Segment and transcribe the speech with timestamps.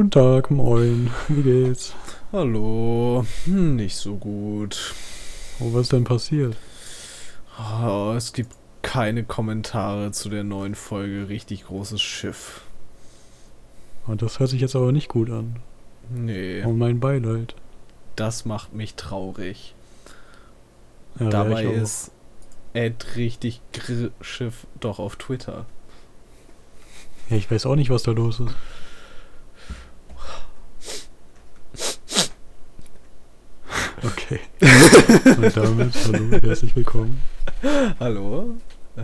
[0.00, 1.10] Guten Tag, moin.
[1.28, 1.92] Wie geht's?
[2.32, 3.26] Hallo.
[3.44, 4.94] Hm, Nicht so gut.
[5.60, 6.56] Oh, was ist denn passiert?
[7.84, 12.62] Oh, es gibt keine Kommentare zu der neuen Folge Richtig großes Schiff.
[14.06, 15.56] Und das hört sich jetzt aber nicht gut an.
[16.08, 17.54] Nee, Oh, mein Beileid.
[18.16, 19.74] das macht mich traurig.
[21.18, 22.10] Ja, Dabei ist
[22.72, 25.66] Ed richtig Gr Schiff doch auf Twitter.
[27.28, 28.54] Ja, ich weiß auch nicht, was da los ist.
[34.04, 34.40] Okay.
[35.36, 37.20] Und damit, hallo, herzlich willkommen.
[37.98, 38.56] Hallo?
[38.96, 39.02] Äh,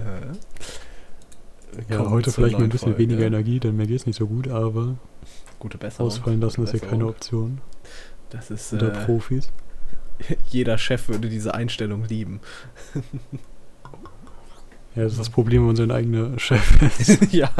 [1.93, 2.99] Ja, heute vielleicht mit ein bisschen Folge.
[3.11, 4.97] weniger Energie, denn mir geht's nicht so gut, aber
[5.59, 6.07] Gute Besserung.
[6.07, 7.07] ausfallen lassen ist ja keine.
[7.07, 7.61] Option.
[8.31, 9.51] Das ist Unter äh, Profis.
[10.51, 12.41] jeder Chef würde diese Einstellung lieben.
[14.95, 17.31] Ja, das ist das Problem, wenn man sein eigener Chef ist.
[17.31, 17.51] ja.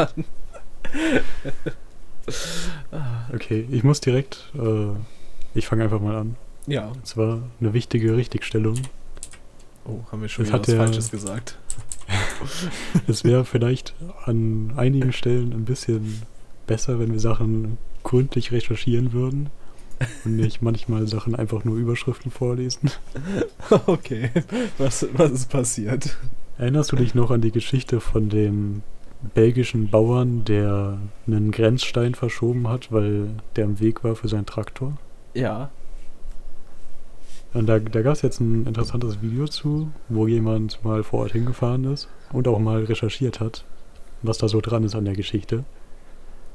[3.31, 4.93] Okay, ich muss direkt, äh,
[5.55, 6.37] ich fange einfach mal an.
[6.67, 6.89] Ja.
[6.89, 8.77] Und zwar eine wichtige Richtigstellung.
[9.85, 11.59] Oh, haben wir schon Das wieder was Falsches gesagt.
[13.09, 16.23] Es wäre vielleicht an einigen Stellen ein bisschen
[16.67, 19.51] besser, wenn wir Sachen gründlich recherchieren würden
[20.25, 22.91] und nicht manchmal Sachen einfach nur Überschriften vorlesen.
[23.87, 24.31] Okay,
[24.79, 26.17] was, was ist passiert?
[26.59, 28.83] Erinnerst du dich noch an die Geschichte von dem
[29.35, 34.97] belgischen Bauern, der einen Grenzstein verschoben hat, weil der im Weg war für seinen Traktor?
[35.35, 35.71] Ja.
[37.57, 41.33] Und da, da gab es jetzt ein interessantes Video zu, wo jemand mal vor Ort
[41.33, 43.65] hingefahren ist und auch mal recherchiert hat,
[44.21, 45.65] was da so dran ist an der Geschichte.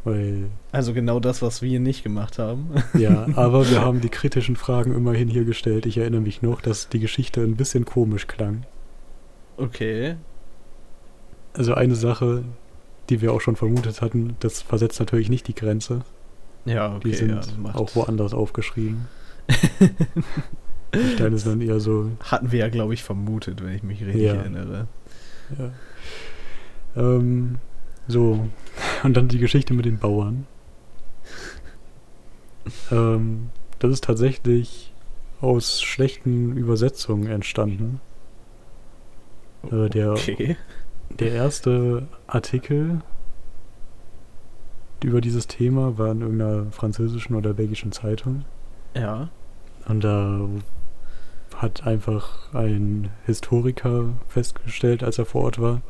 [0.03, 2.69] Weil Also genau das, was wir nicht gemacht haben.
[2.93, 5.87] Ja, aber wir haben die kritischen Fragen immerhin hier gestellt.
[5.87, 8.67] Ich erinnere mich noch, dass die Geschichte ein bisschen komisch klang.
[9.57, 10.17] Okay.
[11.53, 12.43] Also eine Sache,
[13.09, 16.01] die wir auch schon vermutet hatten, das versetzt natürlich nicht die Grenze.
[16.65, 17.13] Ja, Die okay.
[17.13, 19.07] sind ja, auch woanders aufgeschrieben.
[20.93, 24.01] die Steine sind dann eher so, hatten wir ja, glaube ich, vermutet, wenn ich mich
[24.03, 24.33] richtig Ja.
[24.35, 24.87] erinnere.
[25.57, 25.71] ja.
[26.95, 27.57] Ähm,
[28.07, 28.47] so.
[29.03, 30.45] Und dann die Geschichte mit den Bauern.
[32.91, 33.49] Ähm,
[33.79, 34.93] das ist tatsächlich
[35.41, 37.99] aus schlechten Übersetzungen entstanden.
[39.71, 40.57] Äh, der Okay.
[41.19, 43.01] Der erste Artikel
[45.03, 48.45] über dieses Thema war in irgendeiner französischen oder belgischen Zeitung.
[48.95, 49.29] Ja.
[49.87, 50.47] Und da
[51.61, 55.81] hat einfach ein Historiker festgestellt, als er vor Ort war,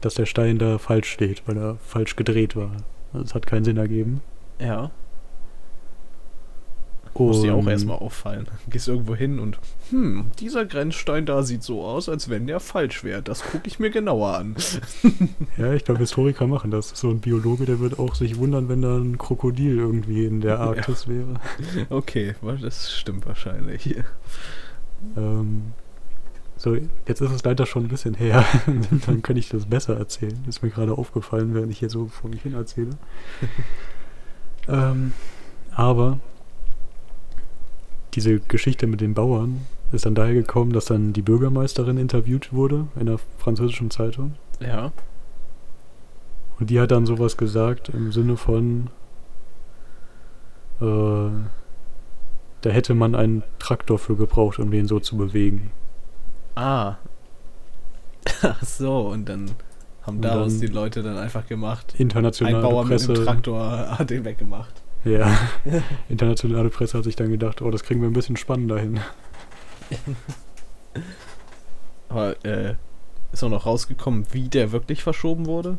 [0.00, 2.70] dass der Stein da falsch steht, weil er falsch gedreht war.
[3.12, 4.22] Also es hat keinen Sinn ergeben.
[4.60, 4.90] Ja.
[7.14, 8.46] Muss dir auch erstmal auffallen.
[8.70, 9.58] Gehst irgendwo hin und,
[9.90, 13.22] hm, dieser Grenzstein da sieht so aus, als wenn der falsch wäre.
[13.22, 14.54] Das gucke ich mir genauer an.
[15.56, 16.90] Ja, ich glaube, Historiker machen das.
[16.90, 20.54] So ein Biologe, der wird auch sich wundern, wenn da ein Krokodil irgendwie in der
[20.54, 20.60] Ja.
[20.60, 21.34] Arktis wäre.
[21.90, 23.96] Okay, das stimmt wahrscheinlich.
[25.16, 25.72] Ähm,
[26.56, 28.44] so, jetzt ist es leider schon ein bisschen her.
[29.06, 30.44] Dann kann ich das besser erzählen.
[30.48, 32.90] Ist mir gerade aufgefallen, während ich hier so vor mich hin erzähle.
[34.68, 35.12] ähm,
[35.72, 36.18] aber
[38.14, 39.60] diese Geschichte mit den Bauern
[39.92, 44.34] ist dann daher gekommen, dass dann die Bürgermeisterin interviewt wurde in einer französischen Zeitung.
[44.60, 44.92] Ja.
[46.58, 48.90] Und die hat dann sowas gesagt im Sinne von,
[50.80, 51.30] äh,
[52.62, 55.70] da hätte man einen Traktor für gebraucht, um den so zu bewegen.
[56.54, 56.96] Ah.
[58.42, 59.50] Ach so, und dann
[60.02, 61.94] haben Und daraus dann- die Leute dann einfach gemacht.
[61.96, 63.12] Ein Internationale Bauer mit Presse.
[63.14, 63.68] einem Traktor
[63.98, 64.82] hat den weggemacht.
[65.04, 65.30] Ja,
[66.08, 68.98] internationale Presse hat sich dann gedacht, oh, das kriegen wir ein bisschen spannender hin.
[72.08, 72.74] Aber äh,
[73.32, 75.78] ist auch noch rausgekommen, wie der wirklich verschoben wurde?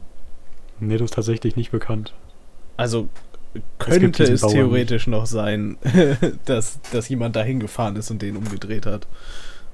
[0.79, 2.13] Nee, das ist tatsächlich nicht bekannt.
[2.77, 3.09] Also
[3.79, 5.77] könnte es Bauern theoretisch noch sein,
[6.45, 9.07] dass, dass jemand da hingefahren ist und den umgedreht hat.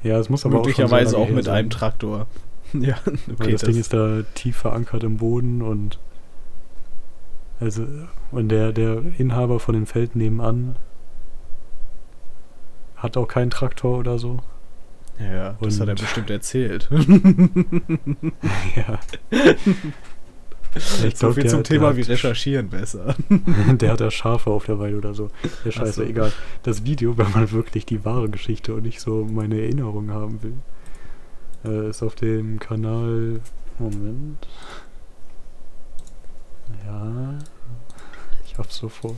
[0.03, 2.27] Ja, es muss aber Möglicherweise auch, so auch, mit sein, einem Traktor.
[2.73, 3.51] Ja, Weil okay.
[3.53, 5.97] das, Ding ist da tief verankert im Boden und
[7.61, 7.85] also
[8.31, 10.75] und der, der Inhaber von dem Feld nebenan
[12.97, 14.39] hat auch keinen Traktor oder so.
[15.19, 16.89] ja, das hat er und- bestimmt erzählt.
[18.75, 18.99] Ja.
[20.75, 20.83] Ich
[21.17, 23.15] so glaub, viel zum Thema hat- wie recherchieren besser.
[23.79, 25.29] Der hat da Schafe auf der Weide oder so.
[25.63, 26.03] Ja, scheiße, so.
[26.03, 26.31] egal.
[26.63, 30.53] Das Video, wenn man wirklich die wahre Geschichte und nicht so meine Erinnerung haben will,
[31.63, 33.39] äh, ist auf dem Kanal.
[33.79, 34.47] Moment.
[36.85, 37.37] Ja.
[38.45, 39.15] Ich hab's sofort.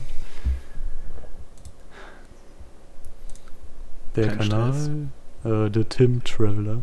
[4.16, 5.08] Der Kein Kanal,
[5.44, 6.82] äh, The Tim Traveler,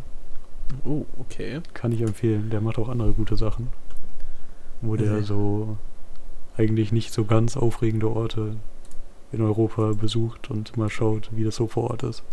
[0.86, 1.62] Oh, okay.
[1.74, 2.50] kann ich empfehlen.
[2.50, 3.70] Der macht auch andere gute Sachen.
[4.86, 5.24] Wo der Mhm.
[5.24, 5.78] so
[6.58, 8.56] eigentlich nicht so ganz aufregende Orte
[9.32, 12.24] in Europa besucht und mal schaut, wie das so vor Ort ist.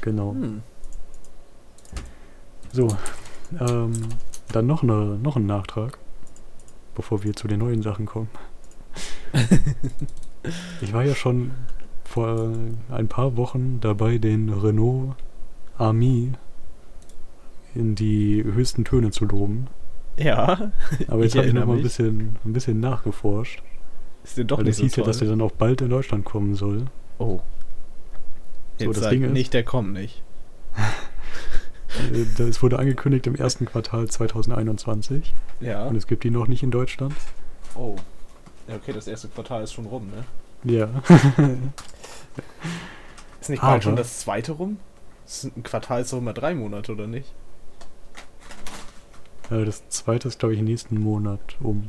[0.00, 0.32] Genau.
[0.32, 0.62] Hm.
[2.72, 2.88] So,
[3.60, 3.92] ähm,
[4.52, 5.98] dann noch, eine, noch ein Nachtrag,
[6.94, 8.28] bevor wir zu den neuen Sachen kommen.
[10.80, 11.52] ich war ja schon
[12.04, 12.50] vor
[12.90, 15.14] ein paar Wochen dabei, den Renault
[15.78, 16.32] Ami
[17.74, 19.66] in die höchsten Töne zu loben.
[20.18, 20.70] Ja.
[21.08, 23.62] Aber jetzt habe ich noch mal ein bisschen, ein bisschen nachgeforscht.
[24.22, 25.10] Ist dir doch weil nicht es so hieß ja, toll.
[25.10, 26.86] dass der dann auch bald in Deutschland kommen soll.
[27.18, 27.40] oh.
[28.78, 30.22] So, Jetzt das Ding ist- nicht, der kommt nicht.
[32.40, 35.84] Es wurde angekündigt im ersten Quartal 2021 Ja.
[35.86, 37.14] und es gibt ihn noch nicht in Deutschland.
[37.76, 37.94] Oh.
[38.66, 40.24] Ja, okay, das erste Quartal ist schon rum, ne?
[40.72, 40.88] Ja.
[43.40, 44.78] Ist nicht bald schon das zweite rum?
[45.24, 47.32] Das ist ein Quartal ist doch immer drei Monate, oder nicht?
[49.50, 51.88] Äh, das zweite ist, glaube ich, nächsten Monat um.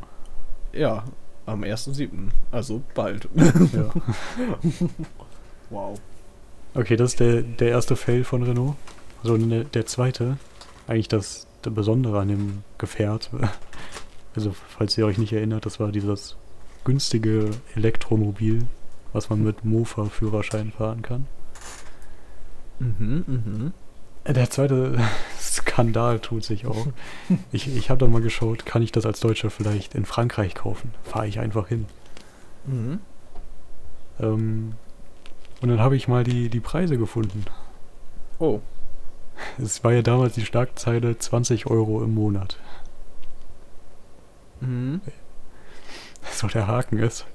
[0.74, 1.04] Ja,
[1.46, 2.30] am 1.7.
[2.52, 3.30] Also bald.
[3.36, 3.92] Ja.
[5.70, 6.00] wow.
[6.74, 8.76] Okay, das ist der, der erste Fail von Renault.
[9.24, 10.38] So, ne, der zweite,
[10.88, 13.30] eigentlich das der Besondere an dem Gefährt.
[14.38, 16.36] Also, falls ihr euch nicht erinnert, das war dieses
[16.84, 18.68] günstige Elektromobil,
[19.14, 21.28] was man mit Mofa-Führerschein fahren kann.
[22.80, 23.74] Mhm, mhm.
[24.28, 24.98] Der zweite
[25.40, 26.88] Skandal tut sich auch.
[27.52, 30.94] Ich, ich habe da mal geschaut, kann ich das als Deutscher vielleicht in Frankreich kaufen?
[31.04, 31.86] Fahre ich einfach hin.
[32.66, 33.00] Mhm.
[34.20, 34.74] Ähm,
[35.62, 37.46] und dann habe ich mal die, die Preise gefunden.
[38.40, 38.62] Oh.
[39.62, 42.58] Es war ja damals die Schlagzeile 20 Euro im Monat.
[44.62, 45.02] Mhm.
[46.32, 47.28] So der Haken ist.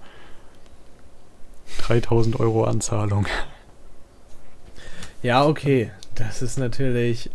[1.78, 3.24] 3000 Euro Anzahlung.
[5.22, 5.92] Ja, okay.
[6.20, 7.30] Das ist natürlich.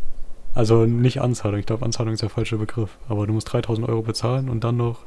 [0.53, 2.97] Also nicht Anzahlung, ich glaube Anzahlung ist der falsche Begriff.
[3.09, 4.99] Aber du musst 3000 Euro bezahlen und dann noch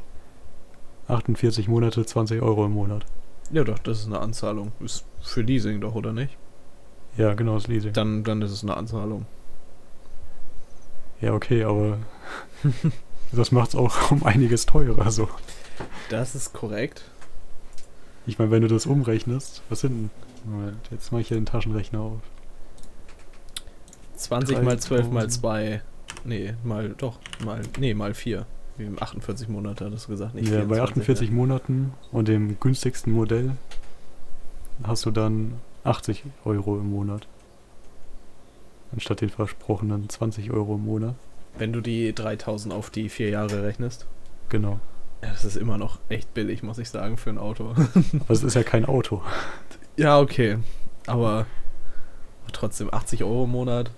[1.07, 3.07] 48 Monate 20 Euro im Monat.
[3.51, 4.73] Ja, doch, das ist eine Anzahlung.
[4.81, 6.37] Ist für Leasing doch, oder nicht?
[7.17, 7.93] Ja, genau, das Leasing.
[7.93, 9.27] Dann, dann ist es eine Anzahlung.
[11.21, 11.99] Ja, okay, aber
[13.33, 15.11] das macht es auch um einiges teurer.
[15.11, 15.29] So.
[16.11, 17.05] Das ist korrekt.
[18.27, 20.11] Ich meine, wenn du das umrechnest, was sind.
[20.45, 22.21] Moment, jetzt mache ich hier den Taschenrechner auf.
[24.19, 25.33] 20 mal 12 mal 3000.
[25.33, 25.83] 2.
[26.25, 27.61] Nee, mal doch, mal.
[27.79, 28.47] Nee, mal 4.
[28.77, 32.61] Wie im 48 Monate hattest du gesagt, nicht ja, bei 24, 48 Monaten und dem
[32.61, 33.53] günstigsten Modell
[34.85, 35.55] hast du dann
[35.85, 37.27] 80 Euro im Monat.
[38.93, 41.15] Anstatt den versprochenen 20 Euro im Monat.
[41.57, 44.07] Wenn du die 3000 auf die 4 Jahre rechnest.
[44.49, 44.79] Genau.
[45.23, 47.71] Ja, das ist immer noch echt billig, muss ich sagen, für ein Auto.
[48.21, 49.23] Aber es ist ja kein Auto.
[49.97, 50.59] ja, okay.
[51.07, 51.47] Aber
[52.53, 53.91] trotzdem 80 Euro im Monat.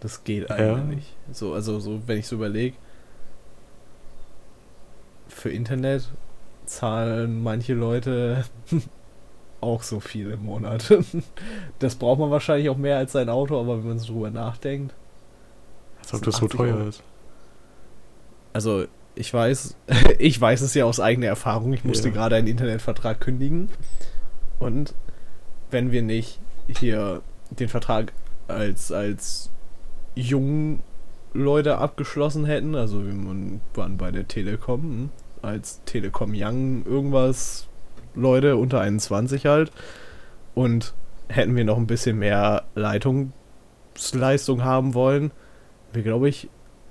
[0.00, 0.56] Das geht Ja.
[0.56, 1.16] eigentlich nicht.
[1.32, 2.76] So, also so, wenn ich so überlege,
[5.28, 6.08] für Internet
[6.66, 8.44] zahlen manche Leute
[9.60, 10.92] auch so viel im Monat.
[11.78, 14.94] Das braucht man wahrscheinlich auch mehr als sein Auto, aber wenn man so drüber nachdenkt.
[16.00, 16.88] Als ob Das so 80 teuer Euro.
[16.88, 17.02] ist.
[18.52, 19.76] Also, ich weiß,
[20.18, 21.72] ich weiß es ja aus eigener Erfahrung.
[21.72, 22.14] Ich musste Ja.
[22.14, 23.68] gerade einen Internetvertrag kündigen.
[24.58, 24.94] Und
[25.70, 26.38] wenn wir nicht
[26.68, 28.12] hier den Vertrag
[28.48, 29.50] als, als
[30.20, 30.80] jungen
[31.32, 33.14] Leute abgeschlossen hätten, also wir
[33.74, 35.10] waren bei der Telekom, hm,
[35.42, 37.68] als Telekom Young irgendwas
[38.14, 39.70] Leute unter 21 halt,
[40.54, 40.94] und
[41.28, 45.30] hätten wir noch ein bisschen mehr Leitungsleistung haben wollen,
[45.92, 46.48] wir glaube ich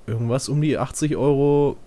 [0.08, 1.78] irgendwas um die 80 Euro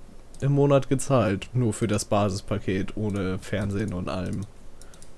[0.41, 1.49] im Monat gezahlt.
[1.53, 4.43] Nur für das Basispaket ohne Fernsehen und allem.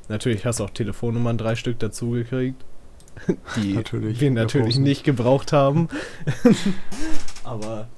[0.09, 2.63] Natürlich hast du auch Telefonnummern drei Stück dazu gekriegt.
[3.57, 4.21] Die Natürlich.
[4.21, 5.89] wir natürlich nicht gebraucht haben.
[7.45, 7.89] Aber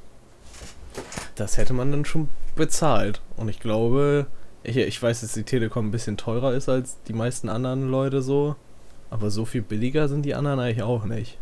[1.35, 3.21] das hätte man dann schon bezahlt.
[3.37, 4.27] Und ich glaube,
[4.63, 8.23] ich, ich weiß, dass die Telekom ein bisschen teurer ist als die meisten anderen Leute
[8.23, 8.57] so.
[9.11, 11.39] Aber so viel billiger sind die anderen eigentlich auch nicht.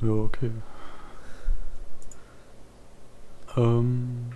[0.00, 0.50] Ja, okay.
[3.56, 4.30] Ähm.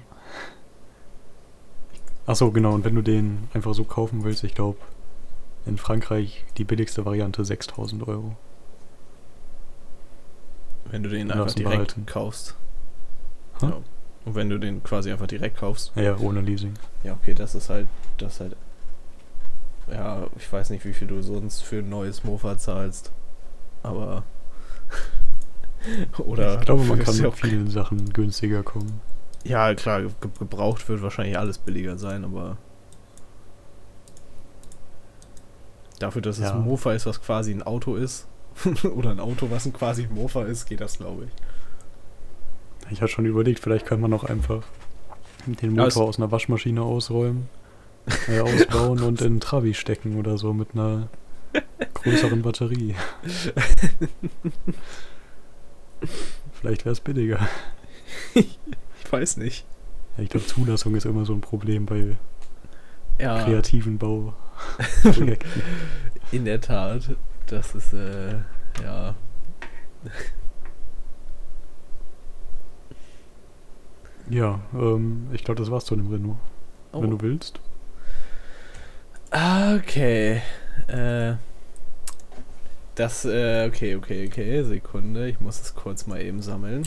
[2.26, 4.78] Achso, genau, und wenn du den einfach so kaufen willst, ich glaube,
[5.66, 8.36] in Frankreich die billigste Variante 6000 Euro.
[10.90, 12.06] Wenn du den einfach direkt behalten.
[12.06, 12.54] kaufst.
[13.62, 13.78] Ja.
[14.24, 15.92] Und wenn du den quasi einfach direkt kaufst.
[15.96, 16.74] Ja, ohne Leasing.
[17.02, 17.86] Ja, okay, das ist halt,
[18.18, 18.56] das ist halt.
[19.90, 23.12] Ja, ich weiß nicht, wie viel du sonst für ein neues Mofa zahlst.
[23.82, 24.22] Aber.
[26.18, 26.58] Oder.
[26.58, 29.00] ich glaube, man kann ja mit auch- vielen Sachen günstiger kommen.
[29.44, 32.56] Ja, klar, ge gebraucht wird wahrscheinlich alles billiger sein, aber.
[35.98, 36.54] Dafür, dass es Ja.
[36.54, 38.26] ein Mofa ist, was quasi ein Auto ist.
[38.94, 41.30] oder ein Auto, was ein quasi ein Mofa ist, geht das, glaube ich.
[42.92, 44.62] Ich hatte schon überlegt, vielleicht kann man auch einfach
[45.46, 47.48] den Motor es- aus einer Waschmaschine ausräumen,
[48.28, 51.08] äh, ausbauen und in einen Trabi stecken oder so mit einer
[51.94, 52.94] größeren Batterie.
[56.52, 57.48] vielleicht wäre es billiger.
[58.34, 58.58] Ich
[59.10, 59.64] weiß nicht.
[60.16, 62.16] Ja, ich glaube, Zulassung ist immer so ein Problem bei
[63.18, 65.38] Ja, kreativen Bauprojekten.
[66.32, 67.10] in der Tat.
[67.46, 68.36] Das ist, äh,
[68.82, 69.14] ja.
[74.30, 76.36] ja, ähm, ich glaube, das war's zu dem Renault.
[76.92, 77.16] Wenn Oh.
[77.16, 77.60] du willst.
[79.30, 80.40] Okay.
[80.86, 81.34] Äh.
[82.94, 84.62] Das, äh, okay, okay, okay.
[84.62, 85.28] Sekunde.
[85.28, 86.86] Ich muss es kurz mal eben sammeln.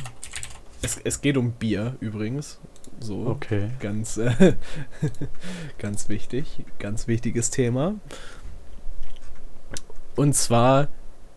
[0.82, 2.60] Es, es geht um Bier übrigens.
[3.00, 3.28] So.
[3.28, 3.70] Okay.
[3.80, 4.54] Ganz, äh,
[5.78, 6.66] ganz wichtig.
[6.80, 7.96] Ganz wichtiges Thema.
[10.16, 10.88] Und zwar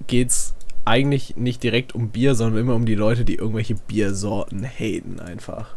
[0.07, 0.55] geht's
[0.87, 5.75] eigentlich nicht direkt um Bier, sondern immer um die Leute, die irgendwelche Biersorten haten einfach.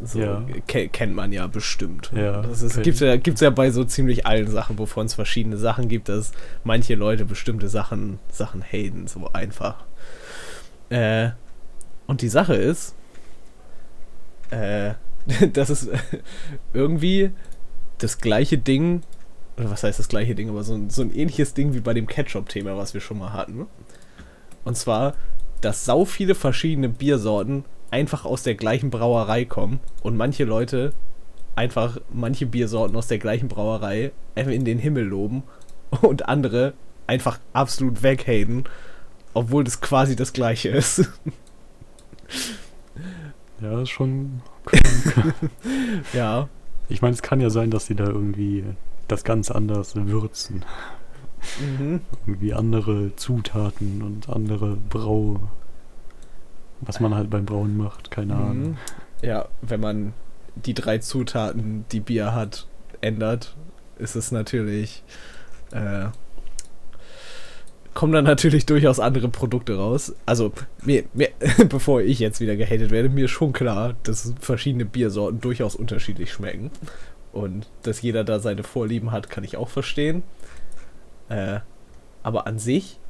[0.00, 0.44] So Ja.
[0.68, 2.12] ke kennt man ja bestimmt.
[2.14, 3.06] Ja, Das ist, gibt's, ich.
[3.08, 6.30] ja, gibt's ja bei so ziemlich allen Sachen, wovon es verschiedene Sachen gibt, dass
[6.62, 9.84] manche Leute bestimmte Sachen, Sachen haten, so einfach.
[10.88, 11.30] Äh,
[12.06, 12.94] und die Sache ist,
[14.50, 14.94] äh,
[15.52, 15.88] das ist
[16.72, 17.30] irgendwie
[17.98, 19.02] das gleiche Ding,
[19.56, 21.94] oder was heißt das gleiche Ding, aber so, ein- so ein ähnliches Ding wie bei
[21.94, 23.66] dem Ketchup-Thema, was wir schon mal hatten.
[24.64, 25.14] Und zwar,
[25.60, 30.92] dass sau viele verschiedene Biersorten einfach aus der gleichen Brauerei kommen und manche Leute
[31.56, 35.42] einfach manche Biersorten aus der gleichen Brauerei in den Himmel loben
[36.02, 36.74] und andere
[37.08, 38.64] einfach absolut weghaten,
[39.34, 41.08] obwohl das quasi das gleiche ist.
[43.60, 45.34] Ja, ist schon krank.
[46.12, 46.48] ja,
[46.88, 48.64] ich meine, es kann ja sein, dass sie da irgendwie
[49.08, 50.64] das ganz anders würzen.
[51.60, 52.00] mhm.
[52.26, 55.40] Irgendwie andere Zutaten und andere Brau.
[56.80, 58.70] Was man halt beim Brauen macht, keine Ahnung.
[58.70, 58.76] Mhm.
[59.22, 60.12] Ja, wenn man
[60.54, 62.68] die drei Zutaten, die Bier hat,
[63.00, 63.56] ändert,
[63.98, 65.02] ist es natürlich.
[65.72, 66.06] Äh,
[67.98, 70.14] kommen dann natürlich durchaus andere Produkte raus.
[70.24, 70.52] Also,
[70.84, 71.30] mir, mir,
[71.68, 76.70] bevor ich jetzt wieder gehatet werde, mir schon klar, dass verschiedene Biersorten durchaus unterschiedlich schmecken.
[77.32, 80.22] Und dass jeder da seine Vorlieben hat, kann ich auch verstehen.
[81.28, 81.58] Äh,
[82.22, 83.00] aber an sich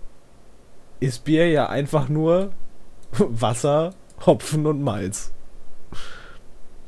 [1.01, 2.53] ist Bier ja einfach nur
[3.19, 3.93] Wasser,
[4.25, 5.35] Hopfen und Malz.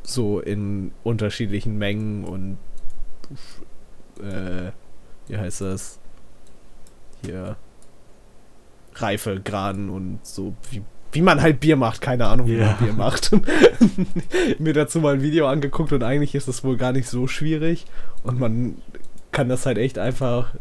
[0.02, 2.56] So in unterschiedlichen Mengen und
[4.22, 4.72] äh,
[5.28, 5.98] wie heißt das?
[7.22, 7.58] Hier
[9.02, 12.66] Reifegraden und so wie, wie man halt Bier macht, keine Ahnung, wie Ja.
[12.66, 13.30] man Bier macht.
[14.58, 17.86] Mir dazu mal ein Video angeguckt und eigentlich ist es wohl gar nicht so schwierig
[18.22, 18.76] und man
[19.32, 20.54] kann das halt echt einfach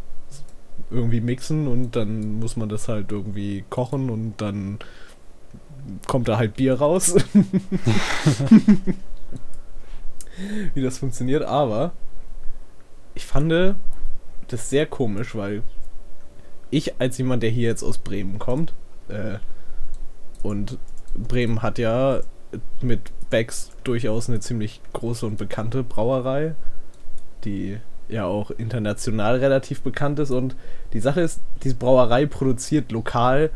[0.91, 4.79] irgendwie mixen und dann muss man das halt irgendwie kochen und dann
[6.07, 7.15] kommt da halt Bier raus.
[10.73, 11.91] Wie das funktioniert, aber
[13.13, 13.75] ich fand
[14.47, 15.63] das sehr komisch, weil
[16.71, 18.73] ich als jemand, der hier jetzt aus Bremen kommt,
[19.07, 19.37] äh,
[20.43, 20.77] und
[21.15, 22.21] Bremen hat ja
[22.81, 26.55] mit Becks durchaus eine ziemlich große und bekannte Brauerei,
[27.43, 30.31] die ja auch international relativ bekannt ist.
[30.31, 30.55] Und
[30.93, 33.51] die Sache ist, diese Brauerei produziert lokal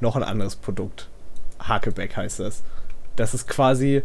[0.00, 1.08] noch ein anderes Produkt.
[1.58, 2.62] Hakebeck heißt das.
[3.16, 4.02] Das ist quasi.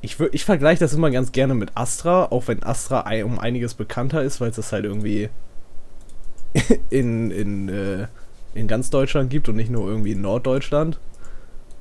[0.00, 4.22] Ich, ich vergleiche das immer ganz gerne mit Astra, auch wenn Astra um einiges bekannter
[4.22, 5.28] ist, weil es das halt irgendwie
[6.90, 8.06] in, in, äh,
[8.54, 10.98] in ganz Deutschland gibt und nicht nur irgendwie in Norddeutschland.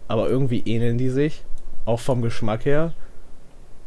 [0.08, 1.44] Aber irgendwie ähneln die sich,
[1.86, 2.94] auch vom Geschmack her.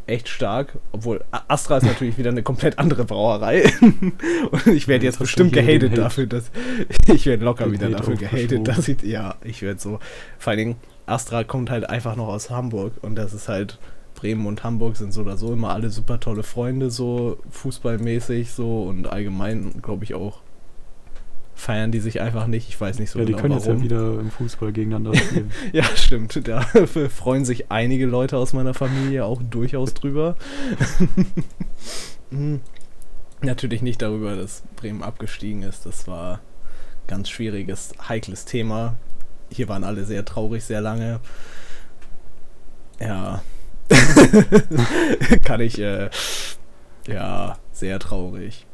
[0.06, 3.64] Echt stark, obwohl Astra ist natürlich wieder eine komplett andere Brauerei.
[3.80, 6.00] und ich werde Jetzt bestimmt gehatet Hate.
[6.00, 6.50] dafür, dass
[7.06, 10.00] ich werde locker wieder dafür gehatet, dass ich ja, ich werde so
[10.38, 10.76] vor allen Dingen
[11.06, 13.78] Astra kommt halt einfach noch aus Hamburg und das ist halt
[14.14, 18.84] Bremen und Hamburg sind so oder so immer alle super tolle Freunde so fußballmäßig so
[18.84, 20.40] und allgemein glaube ich auch
[21.54, 22.68] feiern die sich einfach nicht.
[22.68, 23.78] Ich weiß nicht so ja, die genau können jetzt warum.
[23.78, 25.50] ja wieder im Fußball gegeneinander spielen.
[25.73, 26.46] Ja, stimmt.
[26.46, 26.61] Da
[27.08, 30.37] freuen sich einige Leute aus meiner Familie auch durchaus drüber.
[32.30, 32.62] Hm.
[33.42, 35.87] Natürlich nicht darüber, dass Bremen abgestiegen ist.
[35.87, 36.40] Das war ein
[37.06, 38.96] ganz schwieriges, heikles Thema.
[39.50, 41.20] Hier waren alle sehr traurig, sehr lange.
[42.99, 43.42] Ja.
[45.44, 46.08] Kann ich, äh,
[47.06, 48.66] ja, sehr traurig.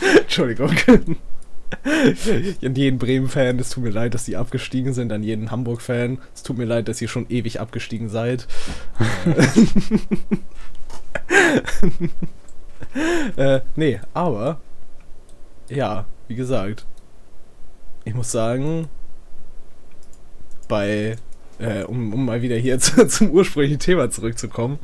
[0.00, 0.70] Entschuldigung.
[2.62, 5.12] An jeden Bremen-Fan, es tut mir leid, dass die abgestiegen sind.
[5.12, 8.46] An jeden Hamburg-Fan, es tut mir leid, dass ihr schon ewig abgestiegen seid.
[13.36, 14.60] äh, nee, aber,
[15.68, 16.86] ja, wie gesagt,
[18.04, 18.88] ich muss sagen,
[20.68, 21.16] bei,
[21.58, 24.78] äh, um, um mal wieder hier zu, zum ursprünglichen Thema zurückzukommen,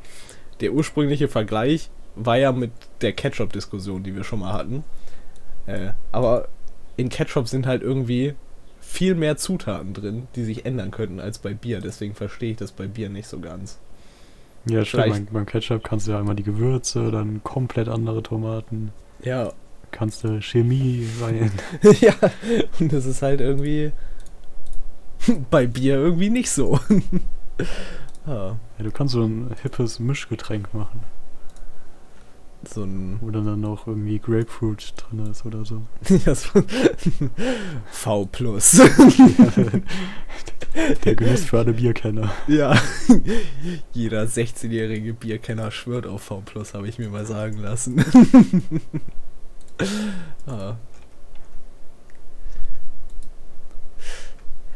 [0.60, 4.84] der ursprüngliche Vergleich war ja mit der Ketchup-Diskussion, die wir schon mal hatten.
[5.66, 6.48] Äh, aber
[6.96, 8.34] in Ketchup sind halt irgendwie
[8.80, 11.80] viel mehr Zutaten drin, die sich ändern könnten als bei Bier.
[11.80, 13.78] Deswegen verstehe ich das bei Bier nicht so ganz.
[14.66, 15.32] Ja, stimmt.
[15.32, 18.92] Beim, Ketchup kannst du ja einmal die Gewürze, dann komplett andere Tomaten.
[19.22, 19.52] Ja.
[19.90, 21.50] Kannst du Chemie rein.
[22.00, 22.14] ja,
[22.80, 23.92] und das ist halt irgendwie
[25.50, 26.78] bei Bier irgendwie nicht so.
[28.26, 28.26] ja.
[28.26, 28.56] ja.
[28.78, 31.00] Du kannst so ein hippes Mischgetränk machen.
[32.68, 33.18] So ein.
[33.20, 35.82] Wo dann noch irgendwie Grapefruit drin ist oder so.
[37.90, 38.72] v plus.
[41.04, 42.32] Der Genuss für alle Bierkenner.
[42.46, 42.80] Ja.
[43.92, 48.02] Jeder 16-jährige Bierkenner schwört auf V plus, habe ich mir mal sagen lassen.
[50.46, 50.76] ah.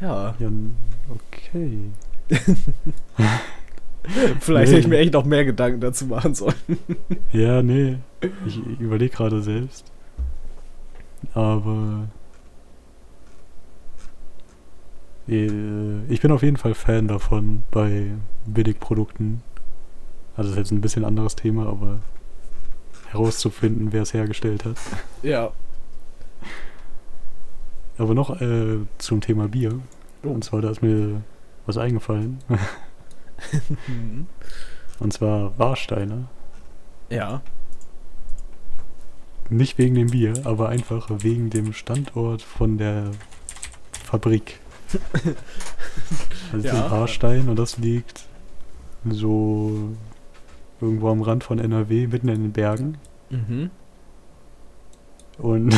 [0.00, 0.34] Ja.
[0.38, 0.52] Ja,
[1.08, 1.90] okay.
[4.40, 4.76] Vielleicht nee.
[4.76, 6.54] hätte ich mir echt noch mehr Gedanken dazu machen sollen.
[7.32, 7.98] ja, nee.
[8.46, 9.90] Ich überlege gerade selbst.
[11.34, 12.08] Aber.
[15.28, 18.12] Äh, ich bin auf jeden Fall Fan davon bei
[18.46, 19.42] Billigprodukten.
[20.36, 22.00] Also, das ist jetzt ein bisschen anderes Thema, aber
[23.10, 24.76] herauszufinden, wer es hergestellt hat.
[25.22, 25.50] Ja.
[27.98, 29.80] Aber noch äh, zum Thema Bier.
[30.22, 30.28] Oh.
[30.28, 31.22] Und zwar, da ist mir
[31.64, 32.38] was eingefallen.
[34.98, 36.28] Und zwar Warsteiner.
[37.10, 37.42] Ja.
[39.48, 43.10] Nicht wegen dem Bier, aber einfach wegen dem Standort von der
[43.92, 44.60] Fabrik.
[46.52, 46.90] also ja.
[46.90, 48.26] Warstein und das liegt
[49.08, 49.90] so
[50.80, 52.98] irgendwo am Rand von NRW, mitten in den Bergen.
[53.30, 53.70] Mhm.
[55.38, 55.74] Und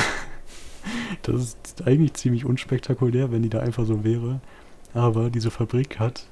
[1.22, 4.40] das ist eigentlich ziemlich unspektakulär, wenn die da einfach so wäre.
[4.94, 6.26] Aber diese Fabrik hat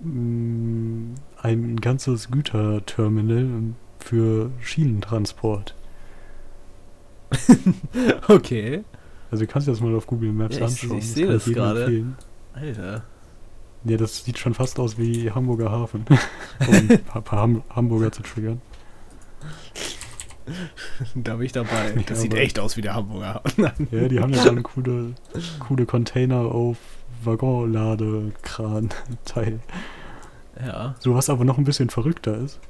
[0.00, 5.74] ein ganzes Güterterminal für Schienentransport.
[8.28, 8.84] okay.
[9.30, 10.98] Also du kannst dir das mal auf Google Maps ja, ich, anschauen.
[10.98, 12.04] Ich, ich sehe das, das gerade.
[12.54, 13.02] Alter.
[13.84, 16.04] Ja, das sieht schon fast aus wie Hamburger Hafen.
[16.66, 18.60] um ein paar Ham Hamburger zu triggern.
[21.14, 21.92] da bin ich dabei.
[22.06, 23.70] Das ja, sieht echt aus wie der Hamburger Hafen.
[23.90, 25.14] ja, die haben ja so eine coole,
[25.60, 26.78] coole Container auf
[27.24, 29.60] Waggonladekran-Teil.
[30.64, 30.94] Ja.
[30.98, 32.60] So was aber noch ein bisschen verrückter ist,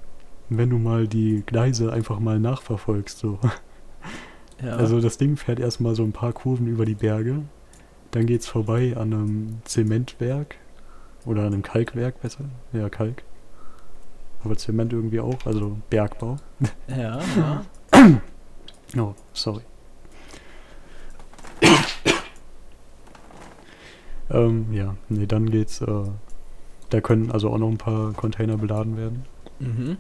[0.49, 3.19] wenn du mal die Gleise einfach mal nachverfolgst.
[3.19, 3.39] So.
[4.63, 4.77] Ja.
[4.77, 7.43] Also das Ding fährt erstmal so ein paar Kurven über die Berge,
[8.11, 10.57] dann geht es vorbei an einem Zementwerk
[11.25, 12.45] oder an einem Kalkwerk besser.
[12.73, 13.23] Ja, Kalk.
[14.45, 16.37] Aber Zement irgendwie auch, also Bergbau.
[16.89, 17.65] Ja, ja.
[18.97, 19.63] oh, sorry.
[24.31, 26.05] Ähm, ja, nee, dann geht's, äh,
[26.91, 29.25] da können also auch noch ein paar Container beladen werden.
[29.59, 29.97] Mhm.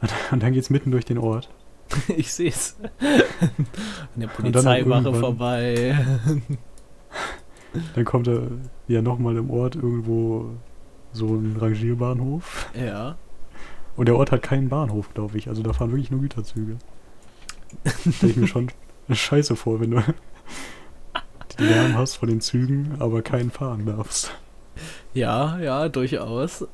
[0.30, 1.48] Und dann geht's mitten durch den Ort.
[2.16, 2.76] ich seh's.
[3.00, 5.98] An der Polizeiwache vorbei.
[7.94, 8.42] dann kommt er
[8.88, 10.50] ja nochmal im Ort irgendwo
[11.12, 12.70] so ein Rangierbahnhof.
[12.74, 13.16] Ja.
[13.96, 15.48] Und der Ort hat keinen Bahnhof, glaube ich.
[15.48, 16.76] Also da fahren wirklich nur Güterzüge.
[18.10, 18.70] Stelle ich mir schon
[19.10, 20.02] scheiße vor, wenn du
[21.58, 24.32] Lärm hast von den Zügen, aber keinen fahren darfst.
[25.12, 26.66] Ja, ja, durchaus.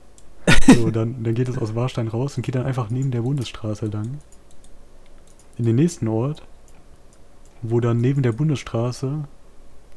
[0.66, 3.86] So, dann, dann geht es aus Warstein raus und geht dann einfach neben der Bundesstraße
[3.86, 4.18] lang.
[5.58, 6.42] In den nächsten Ort,
[7.62, 9.24] wo dann neben der Bundesstraße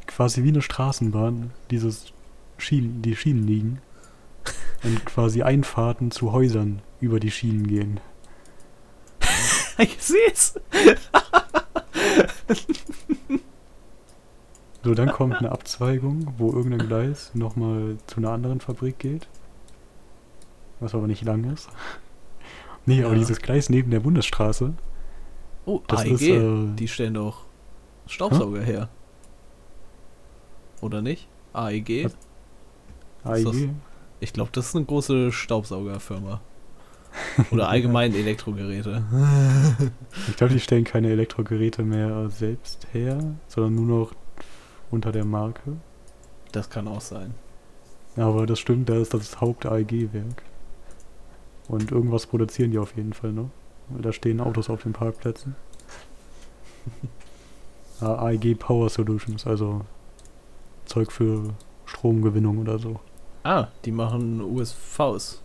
[0.08, 2.12] quasi wie eine Straßenbahn dieses
[2.58, 3.82] Schienen, die Schienen liegen
[4.84, 8.00] und quasi Einfahrten zu Häusern über die Schienen gehen.
[9.78, 10.60] ich seh's!
[14.84, 19.30] So, dann kommt eine Abzweigung, wo irgendein Gleis nochmal zu einer anderen Fabrik geht.
[20.82, 21.70] Was aber nicht lang ist.
[22.86, 23.06] Nee, ja.
[23.06, 24.74] aber dieses Gleis neben der Bundesstraße.
[25.66, 27.46] Oh, das AEG, ist, äh, die stellen doch
[28.08, 28.66] Staubsauger hä?
[28.66, 28.90] her.
[30.82, 31.30] Oder nicht?
[31.54, 32.10] AEG?
[33.24, 33.46] Was?
[33.46, 33.70] AEG?
[34.20, 36.42] Ich glaube, das ist eine große Staubsaugerfirma.
[37.52, 39.04] Oder allgemein Elektrogeräte.
[40.28, 44.14] Ich glaube, die stellen keine Elektrogeräte mehr selbst her, sondern nur noch
[44.94, 45.78] unter der Marke.
[46.52, 47.34] Das kann auch sein.
[48.16, 50.44] Aber das stimmt, da ist das Haupt-AEG-Werk.
[51.68, 53.50] Und irgendwas produzieren die auf jeden Fall noch.
[53.90, 55.56] Da stehen Autos auf den Parkplätzen.
[58.02, 59.82] AEG Power Solutions, also
[60.86, 63.00] Zeug für Stromgewinnung oder so.
[63.44, 65.42] Ah, die machen USVs.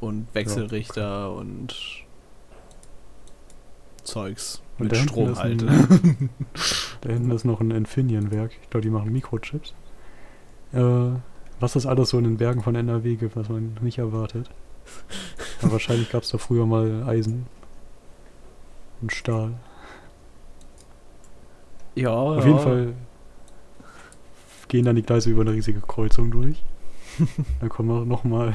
[0.00, 1.26] Und Wechselrichter ja.
[1.28, 1.76] und
[4.02, 4.63] Zeugs.
[4.78, 5.62] Und Mit Strom halt.
[5.62, 6.30] ein-
[7.00, 8.52] Da hinten ist noch ein Infineon-Werk.
[8.62, 9.74] Ich glaube, die machen Mikrochips.
[10.72, 11.10] Äh,
[11.60, 14.50] was es alles so in den Bergen von NRW gibt, was man nicht erwartet.
[15.62, 17.46] Aber wahrscheinlich gab es da früher mal Eisen
[19.00, 19.52] und Stahl.
[21.94, 22.94] ja, Auf jeden Fall
[24.68, 26.62] gehen dann die Gleise über eine riesige Kreuzung durch.
[27.60, 28.52] dann kommen wir nochmal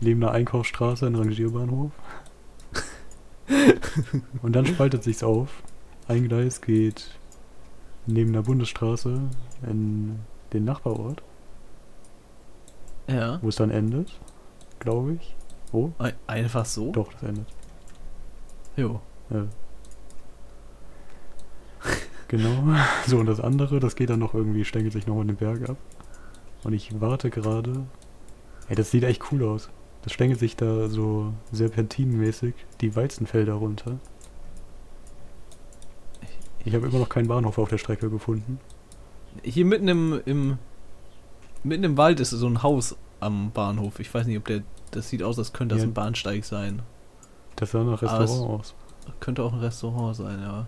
[0.00, 1.90] neben einer Einkaufsstraße ein Rangierbahnhof.
[4.42, 5.62] Und dann spaltet sich's auf.
[6.06, 7.10] Ein Gleis geht
[8.06, 9.20] neben der Bundesstraße
[9.66, 10.18] in
[10.52, 11.22] den Nachbarort,
[13.06, 13.38] Ja.
[13.42, 14.18] wo es dann endet,
[14.80, 15.36] glaube ich.
[15.72, 16.90] Oh, Ein- Einfach so?
[16.92, 17.46] doch, das endet.
[18.76, 19.00] Jo.
[19.30, 19.44] Ja.
[22.28, 22.74] Genau.
[23.06, 25.76] So, und das andere, das geht dann noch irgendwie, stängelt sich nochmal den Berg ab.
[26.64, 27.86] Und ich warte gerade.
[28.68, 29.70] Ey, das sieht echt cool aus.
[30.02, 33.98] Das stängelt sich da so serpentinenmäßig die Weizenfelder runter.
[36.64, 38.60] Ich habe immer noch keinen Bahnhof auf der Strecke gefunden.
[39.42, 40.58] Hier mitten im, im
[41.62, 44.00] mitten im Wald ist so ein Haus am Bahnhof.
[44.00, 45.88] Ich weiß nicht, ob der das sieht aus, als könnte das Ja.
[45.90, 46.80] ein Bahnsteig sein.
[47.56, 48.30] Das sah nach Restaurant
[48.64, 48.74] es- aus.
[49.20, 50.66] Könnte auch ein Restaurant sein, ja.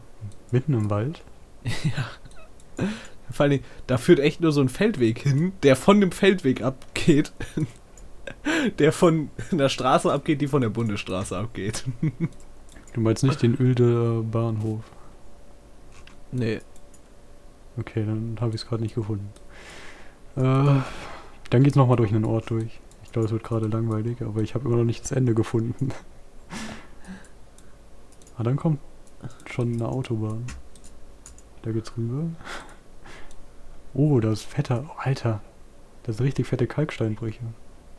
[0.50, 1.22] Mitten im Wald.
[1.64, 2.86] ja.
[3.30, 7.32] Vor allem, da führt echt nur so ein Feldweg hin, der von dem Feldweg abgeht.
[8.78, 11.84] Der von der Straße abgeht, die von der Bundesstraße abgeht.
[12.92, 14.82] Du meinst nicht den Ölde Bahnhof.
[16.32, 16.60] nee.
[17.76, 19.30] Okay, dann habe ich es gerade nicht gefunden.
[20.36, 20.80] Äh,
[21.50, 22.80] dann geht's nochmal durch einen Ort durch.
[23.04, 25.90] Ich glaube, es wird gerade langweilig, aber ich habe immer noch nicht das Ende gefunden.
[28.36, 28.80] ah, dann kommt
[29.46, 30.44] schon eine Autobahn.
[31.62, 32.24] Da geht's rüber.
[33.94, 34.84] Oh, das ist fetter.
[34.88, 35.40] Oh, Alter.
[36.04, 37.40] Das sind richtig fette Kalksteinbrüche.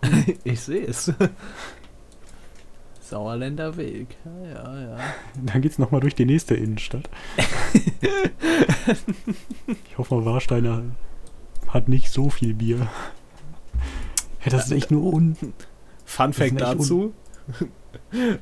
[0.43, 1.11] ich sehe es.
[3.01, 4.15] Sauerländer Weg.
[4.25, 4.97] Ja, ja, ja.
[5.35, 7.09] Dann geht's nochmal durch die nächste Innenstadt.
[9.67, 10.83] ich hoffe mal, Warsteiner
[11.67, 12.87] hat nicht so viel Bier.
[14.39, 15.35] Hey, das ist echt nur un...
[16.05, 17.13] Fun Fact dazu.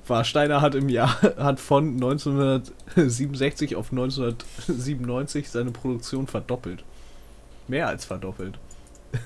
[0.08, 6.84] Warsteiner hat im Jahr, hat von 1967 auf 1997 seine Produktion verdoppelt.
[7.68, 8.60] Mehr als verdoppelt.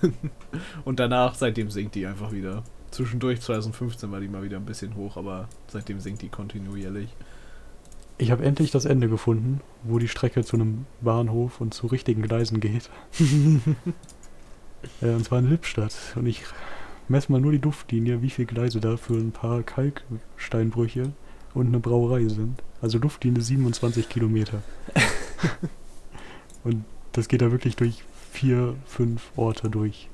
[0.85, 2.63] Und danach, seitdem sinkt die einfach wieder.
[2.91, 7.09] Zwischendurch 2015 war die mal wieder ein bisschen hoch, aber seitdem sinkt die kontinuierlich.
[8.19, 12.21] Ich habe endlich das Ende gefunden, wo die Strecke zu einem Bahnhof und zu richtigen
[12.21, 12.89] Gleisen geht.
[15.01, 15.95] äh, und zwar in Lippstadt.
[16.15, 16.43] Und ich
[17.07, 21.11] messe mal nur die Luftlinie, wie viele Gleise da für ein paar Kalksteinbrüche
[21.55, 22.61] und eine Brauerei sind.
[22.81, 24.61] Also Luftlinie 27 Kilometer.
[26.63, 30.09] und das geht da wirklich durch vier, fünf Orte durch.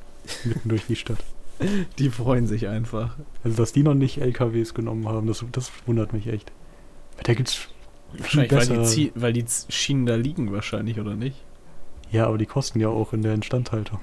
[0.46, 1.18] Mitten durch die Stadt.
[2.00, 3.18] Die freuen sich einfach.
[3.44, 6.52] Also dass die noch nicht LKWs genommen haben, das, das wundert mich echt.
[7.24, 7.68] Da gibt's
[8.18, 8.86] Wahrscheinlich, weil die.
[8.86, 11.36] Zie- weil die Schienen da liegen, wahrscheinlich, oder nicht?
[12.12, 14.00] Ja, aber die kosten ja auch in der Instandhaltung.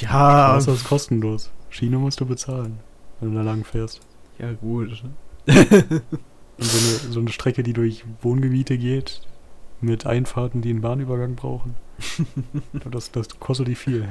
[0.00, 1.50] Ja, es ist kostenlos.
[1.68, 2.78] Schiene musst du bezahlen,
[3.20, 4.00] wenn du da lang fährst.
[4.38, 4.88] ja gut.
[4.88, 5.12] Und
[6.58, 9.20] so eine, so eine Strecke, die durch Wohngebiete geht,
[9.80, 11.74] mit Einfahrten, die einen Bahnübergang brauchen.
[12.90, 14.08] das, das kostet die viel.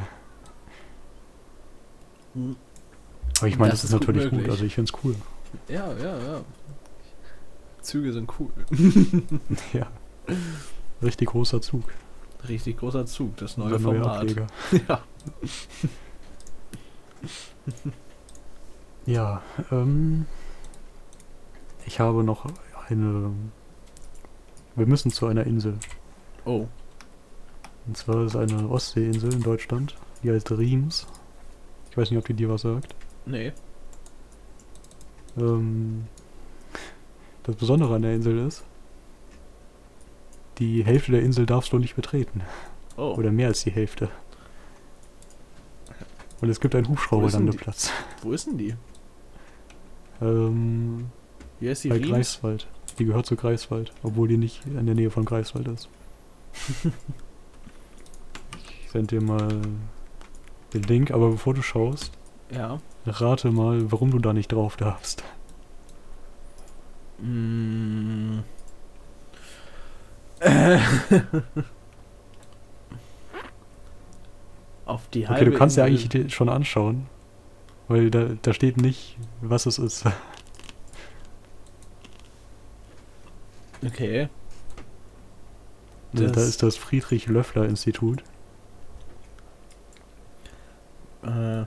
[3.37, 4.51] Aber ich meine, das, Das ist ist gut natürlich gut, möglich.
[4.51, 5.15] also ich finde es cool.
[5.67, 6.41] Ja, ja, ja.
[7.81, 8.49] Züge sind cool.
[9.73, 9.87] ja.
[11.01, 11.83] Richtig großer Zug.
[12.47, 14.17] Richtig großer Zug, das neue Unser Format.
[14.21, 14.47] Ableger.
[14.87, 15.01] Ja.
[19.05, 20.25] Ja, ähm,
[21.85, 22.45] ich habe noch
[22.87, 23.31] eine.
[24.75, 25.77] Wir müssen zu einer Insel.
[26.45, 26.67] Oh,
[27.89, 31.07] Und zwar ist eine Ostseeinsel in Deutschland, die heißt Riems.
[31.89, 32.93] Ich weiß nicht, ob die dir was sagt.
[33.25, 33.51] nee.
[35.35, 36.05] Ähm,
[37.41, 38.63] das Besondere an der Insel ist,
[40.59, 42.41] die Hälfte der Insel darfst du nicht betreten.
[42.95, 44.09] Oh, Oder mehr als die Hälfte.
[46.41, 46.89] Und es gibt einen?
[46.89, 47.91] Hubschrauberlandeplatz.
[48.21, 48.75] wo ist denn die?
[50.21, 51.09] Ähm,
[51.59, 51.89] Wie heißt die?
[51.89, 52.09] bei Riems?
[52.11, 52.67] Greifswald.
[52.99, 55.89] Die gehört zu Greifswald, obwohl die nicht in der Nähe von Greifswald ist.
[58.89, 59.47] ich sende dir mal
[60.73, 62.11] den Link, aber bevor du schaust,
[62.49, 62.79] Ja.
[63.05, 65.23] rate mal, warum du da nicht drauf darfst.
[67.19, 68.39] Mm.
[74.85, 77.05] Auf die Okay, halbe du kannst ja eigentlich schon anschauen,
[77.87, 80.05] weil da, da steht nicht, was es ist.
[83.85, 84.29] Okay.
[86.13, 88.23] da Das- ist das Friedrich-Löffler-Institut.
[91.23, 91.65] Äh,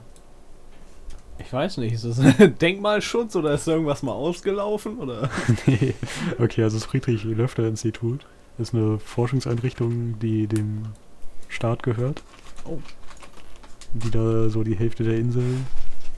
[1.39, 2.19] ich weiß nicht, ist das
[2.61, 4.99] Denkmalschutz oder ist irgendwas mal ausgelaufen?
[4.99, 5.29] Oder?
[5.67, 5.93] nee.
[6.39, 8.25] Okay, also das Friedrich-Löffler-Institut
[8.57, 10.83] ist eine Forschungseinrichtung, die dem
[11.49, 12.21] Staat gehört.
[12.65, 12.79] Oh.
[13.93, 15.43] Die da so die Hälfte der Insel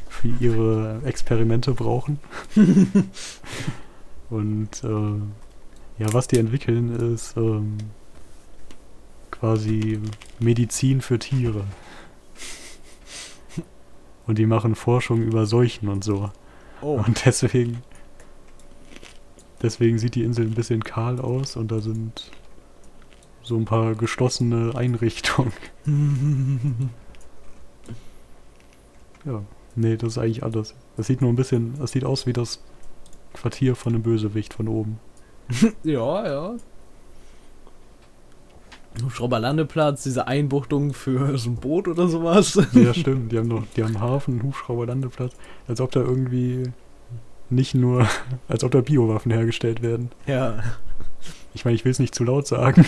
[0.10, 2.20] für ihre Experimente brauchen.
[4.30, 7.78] Und äh, ja, was die entwickeln, ist ähm,
[9.32, 10.00] quasi
[10.40, 11.64] Medizin für Tiere.
[14.28, 16.32] Und die machen Forschung über Seuchen und so.
[16.82, 17.02] Oh.
[17.06, 17.84] Und deswegen.
[19.62, 22.30] Deswegen sieht die Insel ein bisschen kahl aus und da sind
[23.42, 25.54] so ein paar geschlossene Einrichtungen.
[29.26, 29.44] ja.
[29.76, 30.76] Nee, das ist eigentlich alles.
[30.98, 31.78] Das sieht nur ein bisschen.
[31.80, 32.64] Das sieht aus wie das
[33.34, 35.00] Quartier von einem Bösewicht von oben.
[35.84, 36.56] ja, ja.
[39.04, 42.60] Hubschrauberlandeplatz, diese Einbuchtung für so ein Boot oder sowas.
[42.74, 43.32] Ja, stimmt.
[43.32, 45.34] Die haben noch, die haben Hafen, Hubschrauberlandeplatz.
[45.68, 46.72] Als ob da irgendwie
[47.50, 48.08] nicht nur,
[48.48, 50.12] als ob da Biowaffen hergestellt werden.
[50.26, 50.64] Ja.
[51.54, 52.86] Ich meine, ich will es nicht zu laut sagen.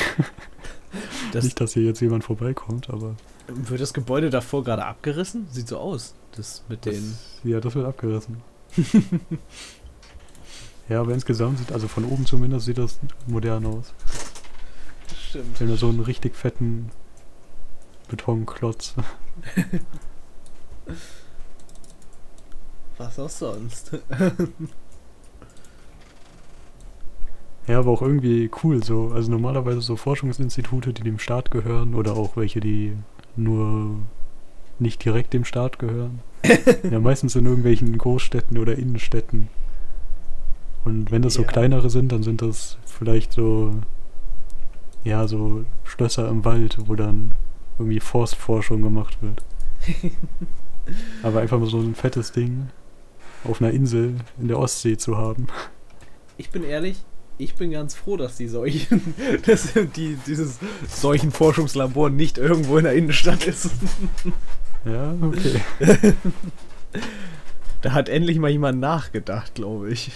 [1.32, 3.16] Das, nicht, dass hier jetzt jemand vorbeikommt, aber.
[3.48, 5.48] Wird das Gebäude davor gerade abgerissen?
[5.52, 6.16] Sieht so aus.
[6.36, 7.18] Das mit das, den.
[7.44, 8.38] Ja, das wird abgerissen.
[10.90, 13.94] ja, aber insgesamt sieht, also von oben zumindest, sieht das modern aus.
[15.30, 15.60] Stimmt.
[15.60, 16.90] Wir haben da so einen richtig fetten
[18.10, 18.96] Betonklotz.
[22.98, 23.92] Was auch sonst.
[27.68, 29.10] Ja, aber auch irgendwie cool so.
[29.14, 32.96] Also normalerweise so Forschungsinstitute, die dem Staat gehören oder auch welche, die
[33.36, 33.98] nur
[34.80, 36.22] nicht direkt dem Staat gehören.
[36.90, 39.50] ja, meistens in irgendwelchen Großstädten oder Innenstädten.
[40.86, 41.48] Und wenn das so Ja.
[41.48, 43.76] kleinere sind, dann sind das vielleicht so,
[45.04, 47.34] ja, so Schlösser im Wald, wo dann
[47.78, 49.44] irgendwie Forstforschung gemacht wird.
[51.24, 52.70] aber einfach mal so ein fettes Ding
[53.44, 55.48] auf einer Insel in der Ostsee zu haben.
[56.38, 56.98] Ich bin ehrlich,
[57.38, 59.14] ich bin ganz froh, dass die Seuchen,
[59.46, 63.70] dass die, dieses Seuchenforschungslabor nicht irgendwo in der Innenstadt ist.
[64.86, 65.62] Ja, okay.
[67.82, 70.12] Da hat endlich mal jemand nachgedacht, glaube ich.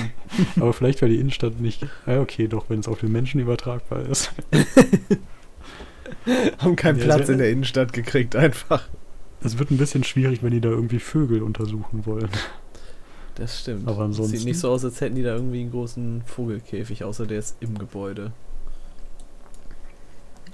[0.60, 1.86] Aber vielleicht wäre die Innenstadt nicht.
[2.06, 4.30] Ja, okay, doch, wenn es auf den Menschen übertragbar ist.
[6.58, 8.88] Haben keinen Ja, Platz sehr- in der Innenstadt gekriegt, einfach.
[9.42, 12.28] Es wird ein bisschen schwierig, wenn die da irgendwie Vögel untersuchen wollen.
[13.36, 13.88] Das stimmt.
[13.88, 17.24] Aber ansonsten- Sieht nicht so aus, als hätten die da irgendwie einen großen Vogelkäfig, außer
[17.26, 18.32] der ist im Gebäude.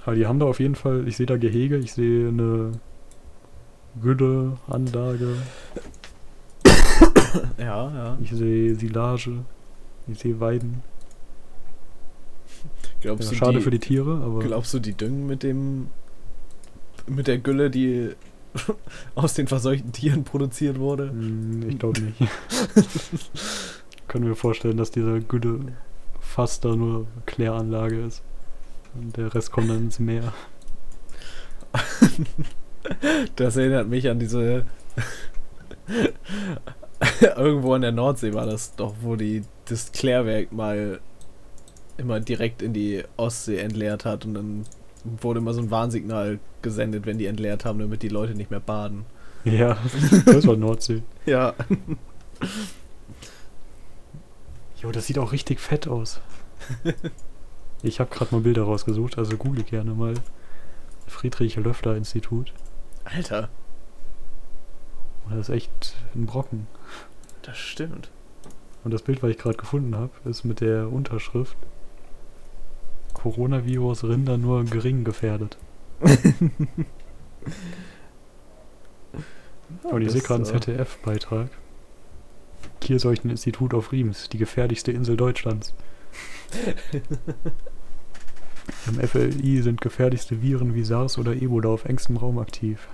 [0.05, 2.73] Aber die haben da auf jeden Fall, ich sehe da Gehege, ich sehe eine
[4.01, 5.35] Gülle-Anlage,
[7.57, 8.17] Ja, ja.
[8.21, 9.43] ich sehe Silage,
[10.07, 10.83] ich sehe Weiden.
[13.01, 15.87] Glaubst, Ja, du, schade die, für die Tiere, aber glaubst du, die düngen mit dem.
[17.07, 18.11] mit der Gülle, die
[19.15, 21.09] aus den verseuchten Tieren produziert wurde?
[21.09, 22.17] Hm, ich glaube nicht.
[24.07, 25.59] Können wir vorstellen, dass dieser Gülle
[26.19, 28.23] fast da nur Kläranlage ist.
[28.93, 30.33] Und der Rest kommt dann ins Meer.
[33.35, 34.65] Das erinnert mich an diese.
[37.35, 40.99] Irgendwo an der Nordsee war das doch, wo die das Klärwerk mal
[41.97, 44.65] immer direkt in die Ostsee entleert hat und dann
[45.03, 48.59] wurde immer so ein Warnsignal gesendet, wenn die entleert haben, damit die Leute nicht mehr
[48.59, 49.05] baden.
[49.43, 49.77] Ja,
[50.25, 51.03] das war Nordsee.
[51.25, 51.53] Ja.
[54.81, 56.19] Jo, das sieht auch richtig fett aus.
[57.83, 60.15] Ich habe gerade mal Bilder rausgesucht, also google gerne mal.
[61.05, 62.51] Friedrich Löffler Institut.
[63.03, 63.49] Alter,
[65.25, 66.67] Und das ist echt ein Brocken.
[67.41, 68.09] das stimmt.
[68.83, 71.57] Und das Bild, was ich gerade gefunden habe, ist mit der Unterschrift
[73.13, 75.57] Coronavirus Rinder nur gering gefährdet.
[79.83, 81.49] Und ich sehe gerade einen äh, ZDF-Beitrag.
[82.81, 85.73] Tierseucheninstitut auf Riems, die gefährlichste Insel Deutschlands.
[88.87, 92.87] Im FLI sind gefährlichste Viren wie SARS oder Ebola auf engstem Raum aktiv.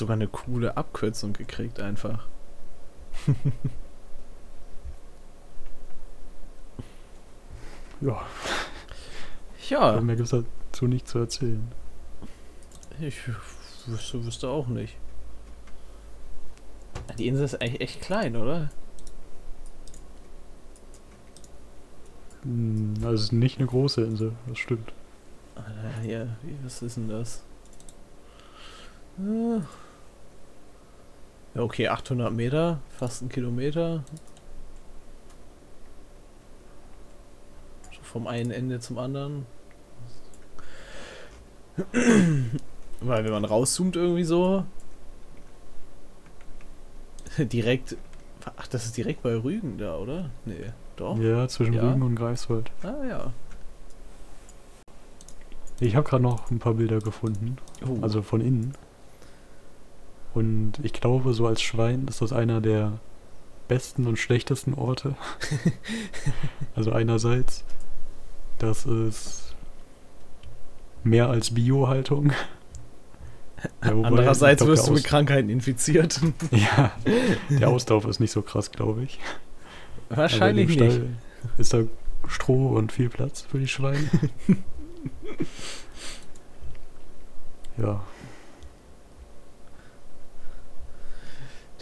[0.00, 2.26] Sogar eine coole Abkürzung gekriegt, einfach.
[8.00, 8.22] Ja,
[9.68, 11.70] Ja, mehr gibt es dazu nicht zu erzählen.
[13.00, 13.16] ich
[13.86, 14.96] wüsste, wüsste auch nicht.
[17.18, 18.70] Die Insel ist echt, echt klein, oder?
[22.42, 24.92] Hm, Also es ist nicht eine große Insel, das stimmt.
[25.54, 27.42] Alter, ja, wie, was ist denn das?
[29.18, 29.60] Äh.
[31.54, 34.04] Ja, okay, 800 Meter, fast ein Kilometer.
[37.92, 39.46] So vom einen Ende zum anderen.
[43.00, 44.64] Weil wenn man rauszoomt irgendwie so.
[47.38, 47.96] Direkt.
[48.56, 50.30] Ach, das ist direkt bei Rügen da, oder?
[50.46, 51.18] Nee, doch.
[51.18, 51.82] Ja, zwischen Ja.
[51.82, 52.70] Rügen und Greifswald.
[52.82, 53.32] Ah ja.
[55.78, 57.98] Ich habe gerade noch ein paar Bilder gefunden, Oh.
[58.02, 58.74] also von innen.
[60.34, 63.00] Und ich glaube, so als Schwein ist das einer der
[63.68, 65.14] besten und schlechtesten Orte.
[66.74, 67.64] also einerseits,
[68.58, 69.54] das ist
[71.04, 72.32] mehr als Biohaltung.
[73.84, 76.18] Ja, Andererseits glaub, wirst du mit Krankheiten infiziert.
[76.50, 76.92] Ja,
[77.50, 79.18] der Auslauf ist nicht so krass, glaube ich.
[80.08, 81.00] Wahrscheinlich dem nicht.
[81.58, 81.82] Ist da
[82.26, 84.08] Stroh und viel Platz für die Schweine?
[87.76, 88.02] ja,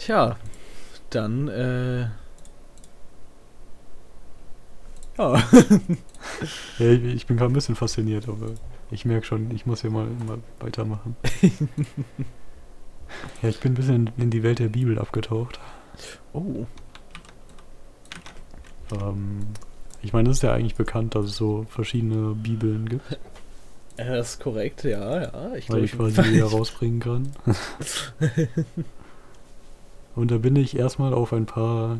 [0.09, 0.37] Tja,
[1.11, 2.07] dann, äh.
[5.19, 5.35] Ja.
[6.79, 8.47] ja ich, bin gerade ein bisschen fasziniert, aber
[8.89, 11.15] ich merke schon, ich muss hier mal, mal weitermachen.
[13.43, 15.59] ja, ich bin ein bisschen in die Welt der Bibel abgetaucht.
[16.33, 16.65] Oh.
[18.99, 19.45] Ähm,
[20.01, 23.19] ich meine, es ist ja eigentlich bekannt, dass es so verschiedene Bibeln gibt,
[23.99, 25.53] Ja, das ist korrekt, ja, ja.
[25.53, 27.31] Ich weil ich quasi die herausbringen kann.
[30.15, 31.99] Und da bin ich erstmal auf ein paar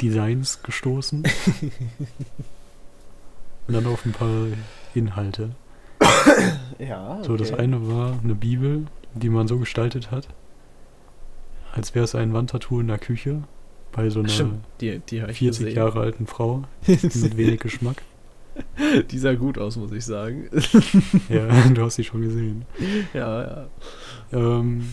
[0.00, 1.24] Designs gestoßen.
[3.66, 4.46] Und dann auf ein paar
[4.94, 5.50] Inhalte.
[6.78, 7.62] Ja, So, das okay.
[7.62, 10.28] eine war eine Bibel, die man so gestaltet hat,
[11.72, 13.42] als wäre es ein Wandtattoo in der Küche
[13.92, 15.76] bei so einer Stimmt, die, die habe ich 40 gesehen.
[15.76, 18.02] Jahre alten Frau mit wenig Geschmack.
[19.10, 20.48] Die sah gut aus, muss ich sagen.
[21.28, 22.64] Ja, du hast sie schon gesehen.
[23.14, 23.66] ja, ja.
[24.32, 24.88] Ähm,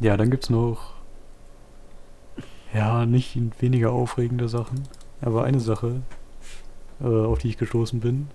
[0.00, 0.94] ja, dann gibt's noch
[2.74, 4.88] ja, nicht weniger aufregende Sachen,
[5.20, 6.02] aber eine Sache,
[7.00, 8.28] äh, auf die ich gestoßen bin.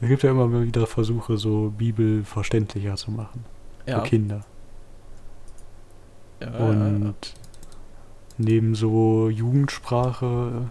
[0.00, 3.44] Es gibt ja immer wieder Versuche, so Bibel verständlicher zu machen
[3.86, 4.46] Ja, für Kinder.
[6.40, 7.34] ja, Und
[8.38, 10.70] neben so Jugendsprache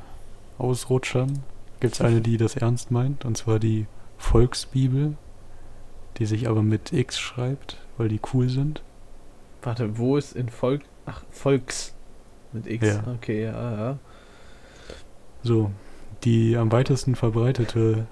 [0.58, 1.44] Ausrutschern
[1.80, 5.16] gibt es eine, die das ernst meint, und zwar die Volksbibel,
[6.18, 8.84] die sich aber mit X schreibt, weil die cool sind.
[9.62, 10.82] Warte, wo ist in Volk.
[11.06, 11.94] Ach, Volks.
[12.54, 12.88] Mit X.
[12.88, 13.04] Ja.
[13.16, 14.00] Okay, ja, ja.
[15.44, 15.72] So,
[16.24, 18.08] die am weitesten verbreitete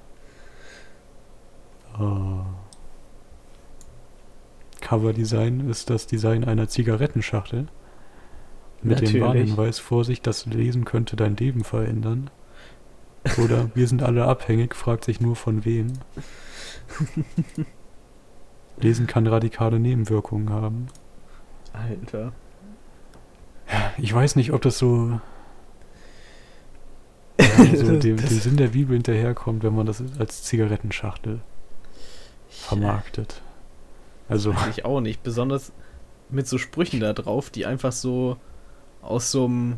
[2.00, 2.40] äh,
[4.82, 7.68] Coverdesign ist das Design einer Zigarettenschachtel
[8.82, 9.22] mit dem Natürlich.
[9.22, 12.30] Warnhinweis Vorsicht, das Lesen könnte dein Leben verändern.
[13.44, 15.94] Oder wir sind alle abhängig, fragt sich nur von wem.
[18.80, 20.88] Lesen kann radikale Nebenwirkungen haben.
[21.78, 22.34] Alter.
[23.98, 25.20] Ich weiß nicht, ob das so,
[27.40, 31.42] ja, so dem, dem Sinn der Bibel hinterherkommt, wenn man das als Zigarettenschachtel
[32.50, 33.42] vermarktet.
[34.30, 35.24] Also, ich auch nicht.
[35.24, 35.72] Besonders
[36.30, 38.38] mit so Sprüchen da drauf, die einfach so
[39.02, 39.78] aus so einem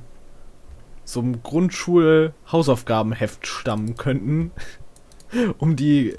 [1.04, 4.52] so einem Grundschul-Hausaufgabenheft stammen könnten,
[5.58, 6.16] um die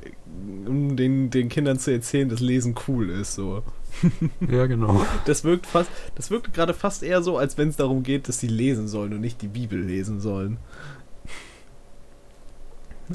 [0.67, 3.35] um den, den Kindern zu erzählen, dass Lesen cool ist.
[3.35, 3.63] So.
[4.51, 5.05] ja genau.
[5.25, 8.41] Das wirkt fast, das wirkt gerade fast eher so, als wenn es darum geht, dass
[8.41, 10.59] sie lesen sollen und nicht die Bibel lesen sollen.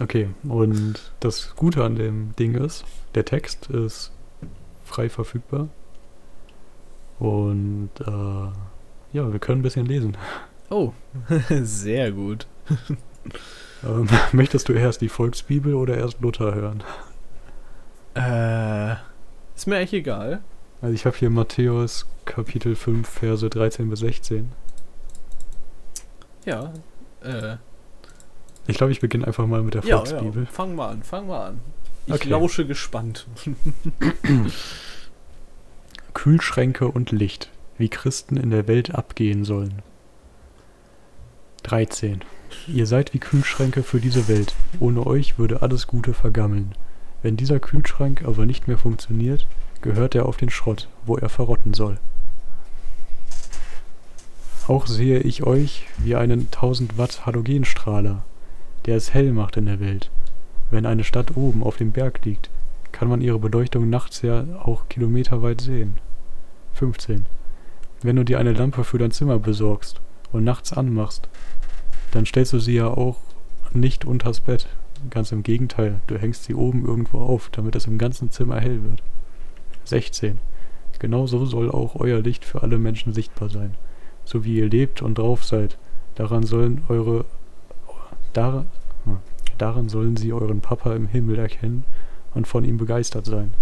[0.02, 2.84] Okay, und das Gute an dem Ding ist,
[3.16, 4.12] der Text ist
[4.84, 5.70] frei verfügbar.
[7.18, 10.18] Und äh, ja, wir können ein bisschen lesen.
[10.70, 10.92] Oh,
[11.50, 12.48] sehr gut.
[13.84, 16.84] Ähm, möchtest du erst die Volksbibel oder erst Luther hören?
[18.16, 18.96] Äh,
[19.56, 20.42] ist mir eigentlich egal.
[20.82, 24.52] Also ich habe hier Matthäus Kapitel 5, Verse 13 bis 16.
[26.46, 26.74] Ja,
[27.22, 27.58] äh,
[28.68, 30.44] Ich glaube, ich beginne einfach mal mit der ja, Volksbibel.
[30.44, 31.60] ja, fang mal an, fang mal an.
[32.08, 32.30] Ich Okay.
[32.30, 33.26] lausche gespannt.
[36.14, 39.82] Kühlschränke und Licht, wie Christen in der Welt abgehen sollen.
[41.64, 42.22] 13.
[42.68, 44.54] Ihr seid wie Kühlschränke für diese Welt.
[44.80, 46.76] Ohne euch würde alles Gute vergammeln.
[47.22, 49.48] Wenn dieser Kühlschrank aber nicht mehr funktioniert,
[49.86, 52.00] gehört er auf den Schrott, wo er verrotten soll.
[54.68, 58.24] Auch sehe ich euch wie einen 1000 Watt Halogenstrahler,
[58.88, 60.10] der es hell macht in der Welt.
[60.72, 62.50] Wenn eine Stadt oben auf dem Berg liegt,
[62.92, 65.98] kann man ihre Beleuchtung nachts ja auch kilometerweit sehen.
[66.74, 67.28] 15.
[68.02, 71.30] Wenn du dir eine Lampe für dein Zimmer besorgst und nachts anmachst,
[72.10, 73.18] dann stellst du sie ja auch
[73.72, 74.68] nicht unters Bett.
[75.12, 78.82] Ganz im Gegenteil, du hängst sie oben irgendwo auf, damit es im ganzen Zimmer hell
[78.82, 79.04] wird.
[79.86, 80.40] 16.
[81.00, 83.76] Genauso soll auch euer Licht für alle Menschen sichtbar sein.
[84.24, 85.78] So wie ihr lebt und drauf seid,
[86.16, 87.26] daran sollen eure
[88.34, 88.66] dar,
[89.58, 91.84] daran sollen sie euren Papa im Himmel erkennen
[92.34, 93.54] und von ihm begeistert sein.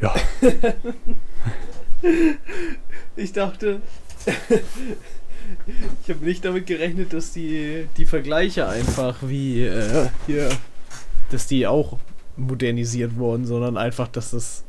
[0.00, 0.14] Ja.
[3.16, 3.80] ich dachte,
[6.02, 10.50] ich habe nicht damit gerechnet, dass die, die Vergleiche einfach wie äh, hier,
[11.30, 11.98] dass die auch
[12.36, 14.64] modernisiert wurden, sondern einfach, dass das,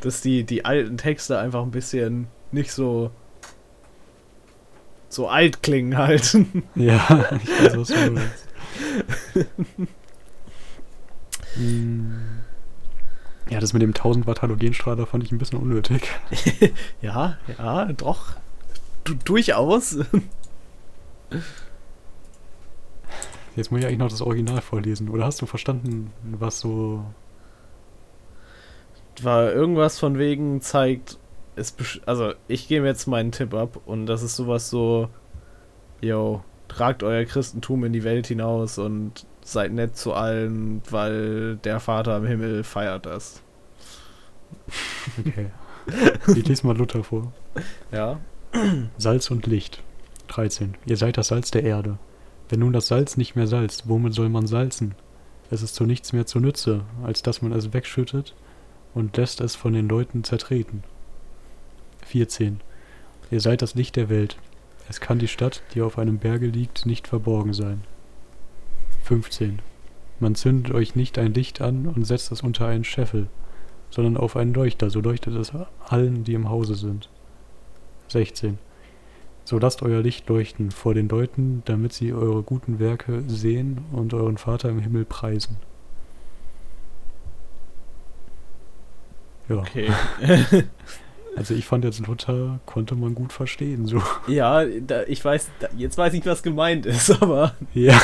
[0.00, 3.10] dass die, die alten Texte einfach ein bisschen nicht so
[5.08, 6.36] so alt klingen halt.
[6.74, 8.48] Ja, ich weiß, was du meinst.
[11.54, 12.20] Hm.
[13.50, 16.08] Ja, das mit dem 1000 Watt Halogenstrahler fand ich ein bisschen unnötig.
[17.02, 18.34] ja, ja, doch.
[19.04, 19.98] Du, durchaus.
[23.58, 25.08] Jetzt muss ich eigentlich noch das Original vorlesen.
[25.08, 27.04] Oder hast du verstanden, was so.
[29.20, 31.18] War irgendwas von wegen zeigt.
[31.56, 31.74] Es
[32.06, 35.08] also, ich gebe jetzt meinen Tipp ab und das ist sowas so.
[36.00, 41.80] Yo, tragt euer Christentum in die Welt hinaus und seid nett zu allen, weil der
[41.80, 43.42] Vater im Himmel feiert das.
[45.18, 45.50] Okay.
[46.28, 47.32] Ich lese mal Luther vor.
[47.90, 48.20] Ja.
[48.98, 49.82] Salz und Licht.
[50.28, 50.76] 13.
[50.86, 51.98] Ihr seid das Salz der Erde.
[52.48, 54.94] Wenn nun das Salz nicht mehr salzt, womit soll man salzen?
[55.50, 58.34] Es ist zu nichts mehr zu Nütze, als dass man es wegschüttet
[58.94, 60.82] und lässt es von den Leuten zertreten.
[62.06, 62.60] 14.
[63.30, 64.38] Ihr seid das Licht der Welt.
[64.88, 67.84] Es kann die Stadt, die auf einem Berge liegt, nicht verborgen sein.
[69.04, 69.60] 15.
[70.20, 73.28] Man zündet euch nicht ein Licht an und setzt es unter einen Scheffel,
[73.90, 75.52] sondern auf einen Leuchter, so leuchtet es
[75.86, 77.08] allen, die im Hause sind.
[78.08, 78.58] 16.
[79.48, 84.12] So lasst euer Licht leuchten vor den Leuten, damit sie eure guten Werke sehen und
[84.12, 85.56] euren Vater im Himmel preisen.
[89.48, 89.56] Ja.
[89.56, 89.90] Okay.
[91.34, 94.02] also ich fand jetzt Luther konnte man gut verstehen, so.
[94.26, 97.54] Ja, da, ich weiß, da, jetzt weiß ich, was gemeint ist, aber.
[97.72, 97.98] Ja.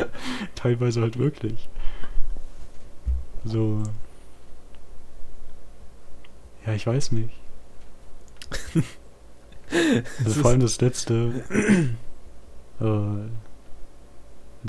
[0.54, 1.68] Teilweise halt wirklich.
[3.44, 3.82] So.
[6.64, 7.34] Ja, ich weiß nicht.
[10.24, 11.44] Also vor allem das letzte.
[12.80, 13.28] äh,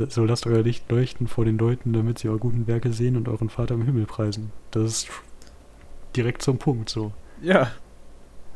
[0.10, 3.30] so lasst euer Licht leuchten vor den Leuten, damit sie eure guten Werke sehen und
[3.30, 4.52] euren Vater im Himmel preisen.
[4.72, 5.08] Das ist
[6.16, 7.14] direkt zum Punkt so.
[7.42, 7.72] Ja.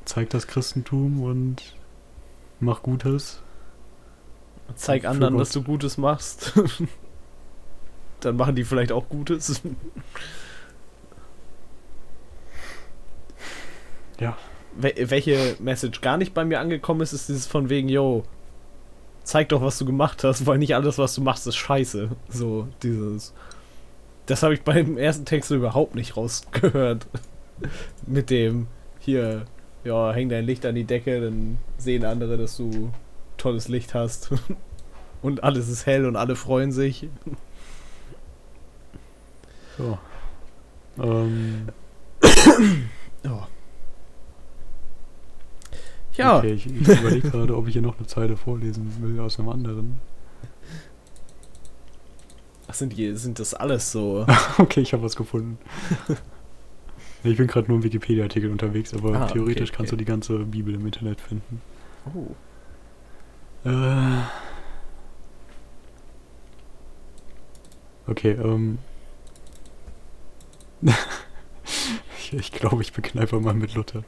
[0.06, 1.76] Zeig das Christentum und
[2.60, 3.42] mach Gutes.
[4.76, 6.54] Zeig anderen, dass du Gutes machst.
[8.20, 9.62] Dann machen die vielleicht auch Gutes.
[14.20, 14.38] Ja.
[14.82, 18.24] Welche Message gar nicht bei mir angekommen ist, ist dieses von wegen, yo,
[19.24, 22.10] zeig doch, was du gemacht hast, weil nicht alles, was du machst, ist scheiße.
[22.30, 23.34] So, dieses.
[24.26, 27.08] Das habe ich beim ersten Text überhaupt nicht rausgehört.
[28.08, 28.68] Mit dem,
[29.00, 29.46] hier,
[29.84, 32.92] ja, häng dein Licht an die Decke, dann sehen andere, dass du
[33.38, 34.30] tolles Licht hast.
[35.22, 37.08] und alles ist hell und alle freuen sich.
[39.78, 39.98] So.
[41.02, 41.70] Ähm.
[43.28, 43.44] oh.
[46.20, 46.40] Ja.
[46.40, 49.48] Okay, ich, ich überlege gerade, ob ich hier noch eine Zeile vorlesen will aus einem
[49.48, 50.02] anderen.
[52.68, 54.26] Ach, sind, die, sind das alles so?
[54.58, 55.58] okay, ich habe was gefunden.
[57.24, 59.98] ich bin gerade nur im Wikipedia-Artikel unterwegs, aber ah, theoretisch okay, kannst okay.
[59.98, 61.62] du die ganze Bibel im Internet finden.
[62.14, 62.36] Oh.
[63.68, 64.22] Äh.
[68.08, 68.78] Okay, ähm.
[72.18, 74.04] ich, ich glaube, ich bekneife mal mit Luther.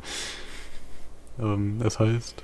[1.40, 2.44] Ähm, es heißt,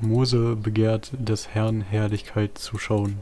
[0.00, 3.18] Mose begehrt des Herrn Herrlichkeit zu schauen.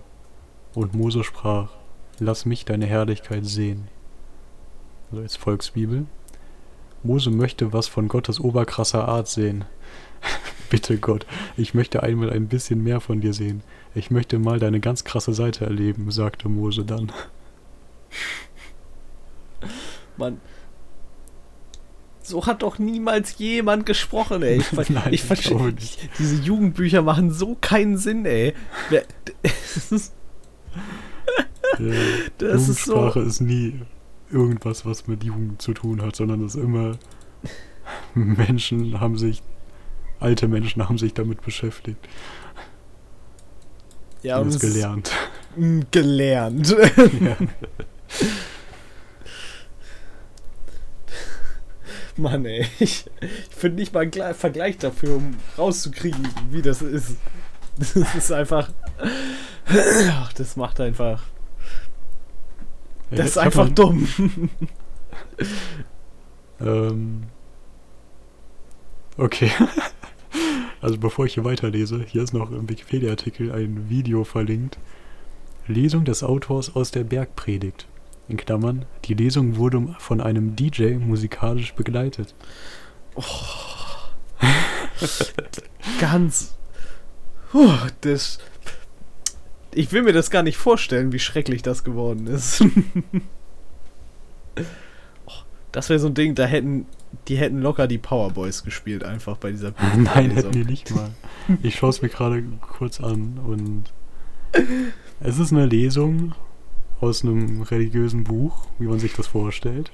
[0.75, 1.71] Und Mose sprach,
[2.19, 3.89] lass mich deine Herrlichkeit sehen.
[5.11, 6.07] Also als Volksbibel.
[7.03, 9.65] Mose möchte was von Gottes oberkrasser Art sehen.
[10.71, 13.63] Bitte Gott, ich möchte einmal ein bisschen mehr von dir sehen.
[13.95, 17.11] Ich möchte mal deine ganz krasse Seite erleben, sagte Mose dann.
[20.17, 20.41] Mann,
[22.31, 24.59] so hat doch niemals jemand gesprochen, ey.
[24.59, 25.75] Ich, Nein, ich verstehe
[26.19, 28.55] Diese Jugendbücher machen so keinen Sinn, ey.
[28.91, 30.15] Das ist,
[31.79, 31.95] ja,
[32.39, 33.09] das ist so.
[33.09, 33.81] ist nie
[34.31, 36.99] irgendwas, was mit Jugend zu tun hat, sondern es ist immer
[38.15, 39.43] Menschen haben sich,
[40.21, 42.09] alte Menschen haben sich damit beschäftigt.
[44.23, 45.11] Ja, und es gelernt.
[45.91, 46.77] Gelernt.
[47.21, 47.37] Ja.
[52.17, 52.67] Mann, ey.
[52.79, 57.17] Ich, ich finde nicht mal einen Vergleich dafür, um rauszukriegen, wie das ist.
[57.79, 58.71] Das ist einfach.
[60.11, 61.23] Ach, das macht einfach.
[63.11, 64.09] Das ja, ist einfach man, dumm.
[66.61, 67.23] ähm.
[69.17, 69.51] Okay.
[70.83, 74.79] Also bevor ich hier weiterlese, hier ist noch im Wikipedia-Artikel ein Video verlinkt.
[75.67, 77.87] Lesung des Autors aus der Bergpredigt.
[78.31, 82.37] In Klammern, die Lesung wurde von einem DJ musikalisch begleitet.
[86.01, 86.57] Ganz.
[87.51, 87.73] Puh,
[88.03, 88.39] das.
[89.75, 92.65] Ich will mir das gar nicht vorstellen, wie schrecklich das geworden ist.
[95.27, 95.33] Oh,
[95.73, 96.87] das wäre so ein Ding, da hätten
[97.29, 101.11] die hätten locker die Powerboys gespielt, einfach bei dieser Nein, hätten die nicht mal.
[101.63, 103.85] Ich schaue es mir gerade kurz an und
[105.21, 106.35] es ist eine Lesung
[107.01, 109.91] aus einem religiösen Buch, wie man sich das vorstellt.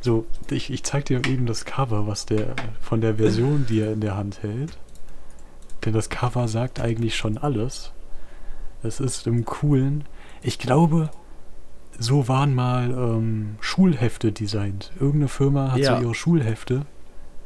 [0.00, 3.92] So, ich, ich zeig dir eben das Cover, was der von der Version, die er
[3.92, 4.78] in der Hand hält.
[5.84, 7.92] Denn das Cover sagt eigentlich schon alles.
[8.82, 10.04] Es ist im coolen.
[10.42, 11.10] Ich glaube,
[11.98, 14.92] so waren mal ähm, Schulhefte designt.
[14.96, 15.96] Irgendeine Firma hat Ja.
[15.96, 16.82] so ihre Schulhefte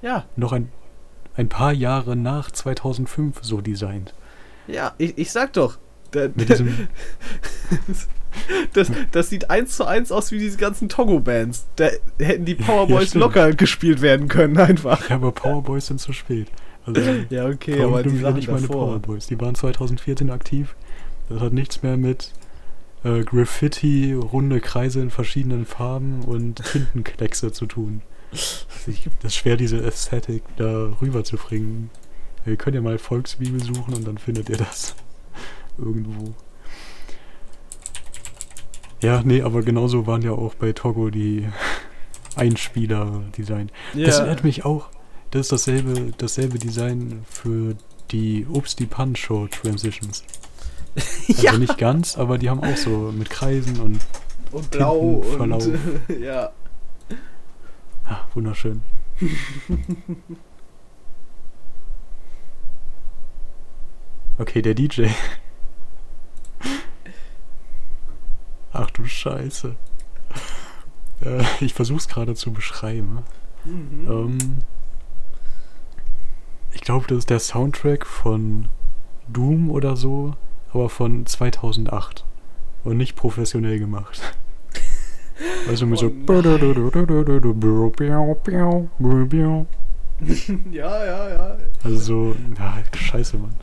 [0.03, 0.71] Ja, noch ein,
[1.37, 4.13] ein paar Jahre nach 2005 so designt.
[4.67, 5.79] ja, ich, ich sag doch.
[6.15, 6.89] Mit diesem,
[8.73, 11.67] das, das sieht eins zu eins aus wie diese ganzen Togo-Bands.
[11.77, 11.89] Da
[12.19, 13.21] hätten die Powerboys stimmt.
[13.23, 15.09] locker gespielt werden können, einfach.
[15.09, 16.49] ja, aber Powerboys sind zu spät.
[16.85, 17.01] Also,
[17.31, 18.67] Ja, okay, aber die Sachen nicht meine.
[18.67, 19.27] Powerboys?
[19.27, 20.75] Die waren 2014 aktiv.
[21.29, 22.33] Das hat nichts mehr mit
[23.05, 28.03] äh, Graffiti, runde Kreise in verschiedenen Farben und Tintenkleckse zu tun.
[28.31, 28.67] Das
[29.25, 31.91] ist schwer, diese Ästhetik da rüber zu bringen.
[32.47, 34.95] Ihr könnt ja mal Volksbibel suchen und dann findet ihr das
[35.79, 36.35] irgendwo.
[39.03, 41.49] Ja, nee, aber genauso waren ja auch bei Togo die
[42.37, 43.73] Einspieler designt.
[43.95, 44.89] Das erinnert mich auch.
[45.31, 47.77] Das ist dasselbe, dasselbe Design für
[48.11, 50.25] die Obst die Show Transitions.
[51.29, 51.57] Also ja.
[51.57, 54.01] nicht ganz, aber die haben auch so mit Kreisen und
[54.53, 55.73] und blau und
[56.21, 56.51] ja.
[58.05, 58.83] ah, wunderschön.
[64.39, 65.09] Okay, der DJ.
[68.73, 69.77] Ach du Scheiße.
[71.25, 73.19] Äh, ich versuch's gerade zu beschreiben.
[73.65, 74.09] Mhm.
[74.09, 74.39] Ähm,
[76.73, 78.69] ich glaube, das ist der Soundtrack von
[79.29, 80.35] Doom oder so,
[80.73, 82.25] aber von 2008
[82.85, 84.21] und nicht professionell gemacht.
[85.71, 86.11] Also mit Oh so.
[90.71, 91.57] ja, ja, ja.
[91.83, 92.37] Also so.
[92.59, 93.57] Ja, scheiße, Mann.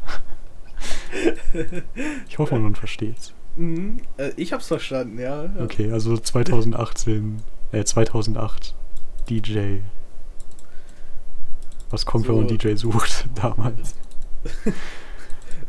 [2.28, 3.34] Ich hoffe, man versteht's.
[3.58, 3.98] Mhm.
[4.18, 5.46] Äh, ich hab's verstanden, ja.
[5.46, 5.64] ja.
[5.64, 7.42] Okay, also 2018,
[7.72, 8.76] äh, 2008
[9.30, 9.80] DJ.
[11.90, 12.56] Was kommt, wenn man So.
[12.56, 13.96] DJ sucht damals?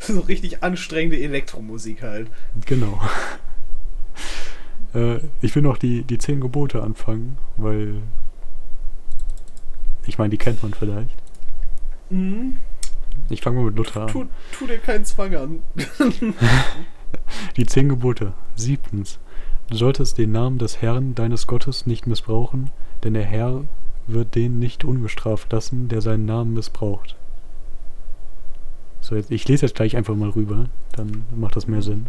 [0.01, 2.31] So richtig anstrengende Elektromusik halt.
[2.67, 3.01] Genau.
[4.95, 7.97] äh, ich will noch die, die zehn Gebote anfangen, weil.
[10.07, 11.17] Ich meine, die kennt man vielleicht.
[12.11, 12.59] Mhm.
[13.29, 14.09] Ich fange mal mit Luther an.
[14.09, 14.27] Tu,
[14.57, 15.63] tu dir keinen Zwang an.
[17.57, 18.33] Die zehn Gebote.
[18.55, 19.19] Siebtens.
[19.69, 22.71] Du solltest den Namen des Herrn, deines Gottes, nicht missbrauchen,
[23.05, 23.65] denn der Herr
[24.07, 27.17] wird den nicht ungestraft lassen, der seinen Namen missbraucht.
[29.01, 32.07] So, jetzt, ich lese jetzt gleich einfach mal rüber, dann macht das mehr Sinn.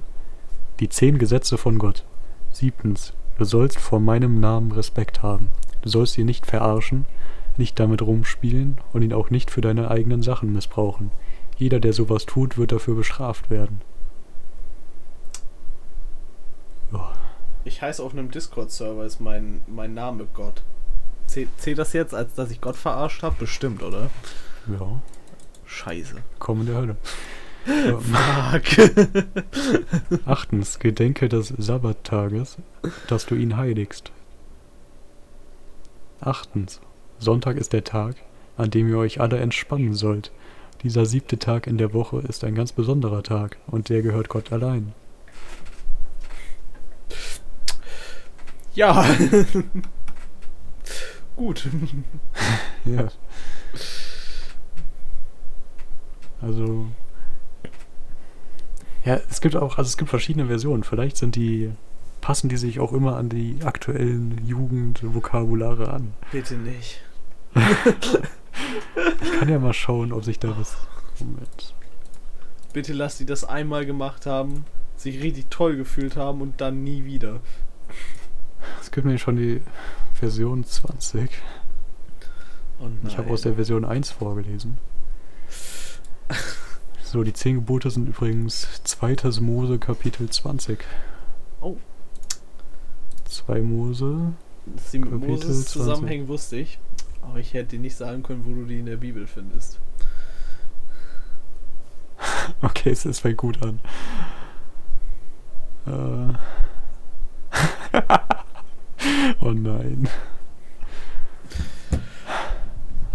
[0.79, 2.05] Die zehn Gesetze von Gott.
[2.51, 3.13] Siebtens.
[3.37, 5.49] Du sollst vor meinem Namen Respekt haben.
[5.81, 7.05] Du sollst ihn nicht verarschen,
[7.57, 11.11] nicht damit rumspielen und ihn auch nicht für deine eigenen Sachen missbrauchen.
[11.57, 13.81] Jeder, der sowas tut, wird dafür bestraft werden.
[16.91, 17.13] Ja.
[17.65, 20.63] Ich heiße auf einem Discord-Server, ist mein, mein Name Gott.
[21.27, 23.35] Zählt, zählt das jetzt, als dass ich Gott verarscht habe?
[23.37, 24.09] Bestimmt, oder?
[24.67, 25.01] Ja,
[25.65, 26.15] Scheiße.
[26.39, 26.97] komm in der Hölle.
[27.99, 29.25] Fuck.
[30.25, 32.57] Achtens, gedenke des Sabbattages,
[33.07, 34.11] dass du ihn heiligst.
[36.21, 36.81] Achtens,
[37.19, 38.15] Sonntag ist der Tag,
[38.57, 40.31] an dem ihr euch alle entspannen sollt.
[40.83, 44.51] Dieser siebte Tag in der Woche ist ein ganz besonderer Tag und der gehört Gott
[44.51, 44.93] allein.
[48.79, 49.05] Ja.
[51.35, 51.67] Gut.
[52.85, 53.09] Ja.
[56.41, 56.87] Also.
[59.03, 60.83] Ja, es gibt auch, also es gibt verschiedene Versionen.
[60.85, 61.71] Vielleicht sind die,
[62.21, 66.13] passen die sich auch immer an die aktuellen Jugendvokabulare an.
[66.31, 67.01] Bitte nicht.
[69.21, 70.75] Ich kann ja mal schauen, ob sich da was.
[71.19, 71.75] Moment.
[72.73, 74.65] Bitte lass die das einmal gemacht haben,
[74.97, 77.39] sich richtig toll gefühlt haben und dann nie wieder.
[78.81, 79.61] Es gibt nämlich schon die
[80.13, 81.29] Version 20.
[82.79, 82.87] Oh.
[83.07, 84.77] Ich habe aus der Version 1 vorgelesen.
[87.03, 89.15] So, die 10 Gebote sind übrigens 2.
[89.41, 90.79] Mose Kapitel 20.
[91.59, 91.77] Oh.
[93.25, 94.33] 2 Mose.
[94.67, 95.71] Dass sie mit Kapitel Moses 20.
[95.71, 96.77] zusammenhängen, wusste ich.
[97.21, 99.79] Aber ich hätte dir nicht sagen können, wo du die in der Bibel findest.
[102.61, 103.79] Okay, es es fängt gut an.
[105.85, 106.33] Äh.
[109.41, 110.07] oh nein.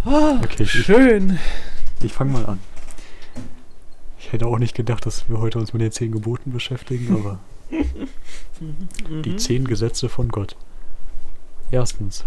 [0.04, 1.38] Okay, ich- schön.
[2.02, 2.60] Ich fange mal an.
[4.18, 7.38] Ich hätte auch nicht gedacht, dass wir heute uns mit den zehn Geboten beschäftigen, aber
[9.24, 9.38] die Mhm.
[9.38, 10.56] zehn Gesetze von Gott.
[11.70, 12.24] Erstens.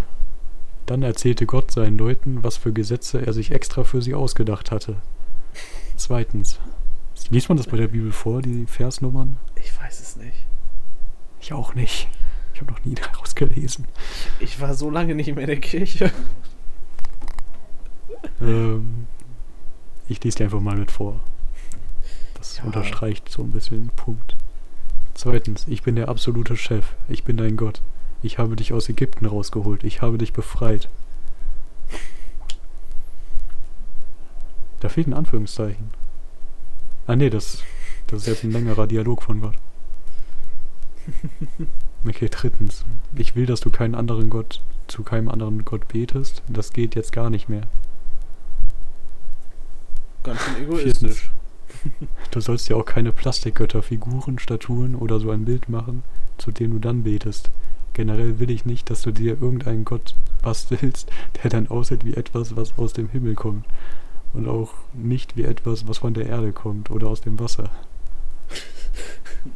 [0.85, 4.95] Dann erzählte Gott seinen Leuten, was für Gesetze er sich extra für sie ausgedacht hatte.
[5.97, 6.59] Zweitens.
[7.29, 9.37] Liest man das bei der Bibel vor, die Versnummern?
[9.55, 10.45] Ich weiß es nicht.
[11.41, 12.07] Ich auch nicht.
[12.57, 13.85] Ich habe noch nie daraus gelesen.
[14.39, 16.11] Ich war so lange nicht mehr in der Kirche.
[18.41, 19.05] Ähm,
[20.07, 21.19] ich lese dir einfach mal mit vor.
[22.33, 22.63] Das Ja.
[22.63, 24.35] unterstreicht so ein bisschen den Punkt.
[25.13, 26.93] Zweitens, ich bin der absolute Chef.
[27.07, 27.83] Ich bin dein Gott.
[28.23, 29.83] Ich habe dich aus Ägypten rausgeholt.
[29.83, 30.89] Ich habe dich befreit.
[34.79, 35.91] Da fehlt ein Anführungszeichen.
[37.05, 37.61] Ah nee, das,
[38.07, 39.59] das ist jetzt ein längerer Dialog von Gott.
[42.05, 42.85] Okay, drittens.
[43.15, 46.43] Ich will, dass du keinen anderen Gott, zu keinem anderen Gott betest.
[46.47, 47.63] Das geht jetzt gar nicht mehr.
[50.23, 51.31] Ganz schön egoistisch.
[52.31, 56.03] Du sollst dir auch keine Plastikgötter, Figuren, Statuen oder so ein Bild machen,
[56.37, 57.51] zu dem du dann betest.
[57.93, 61.09] Generell will ich nicht, dass du dir irgendeinen Gott bastelst,
[61.41, 63.65] der dann aussieht wie etwas, was aus dem Himmel kommt.
[64.33, 67.69] Und auch nicht wie etwas, was von der Erde kommt oder aus dem Wasser.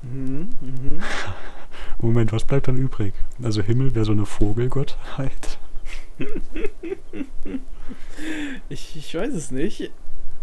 [0.01, 1.01] Mhm, mhm.
[1.99, 3.13] Moment, was bleibt dann übrig?
[3.41, 5.59] Also Himmel wäre so eine Vogelgottheit.
[8.69, 9.91] Ich, ich weiß es nicht.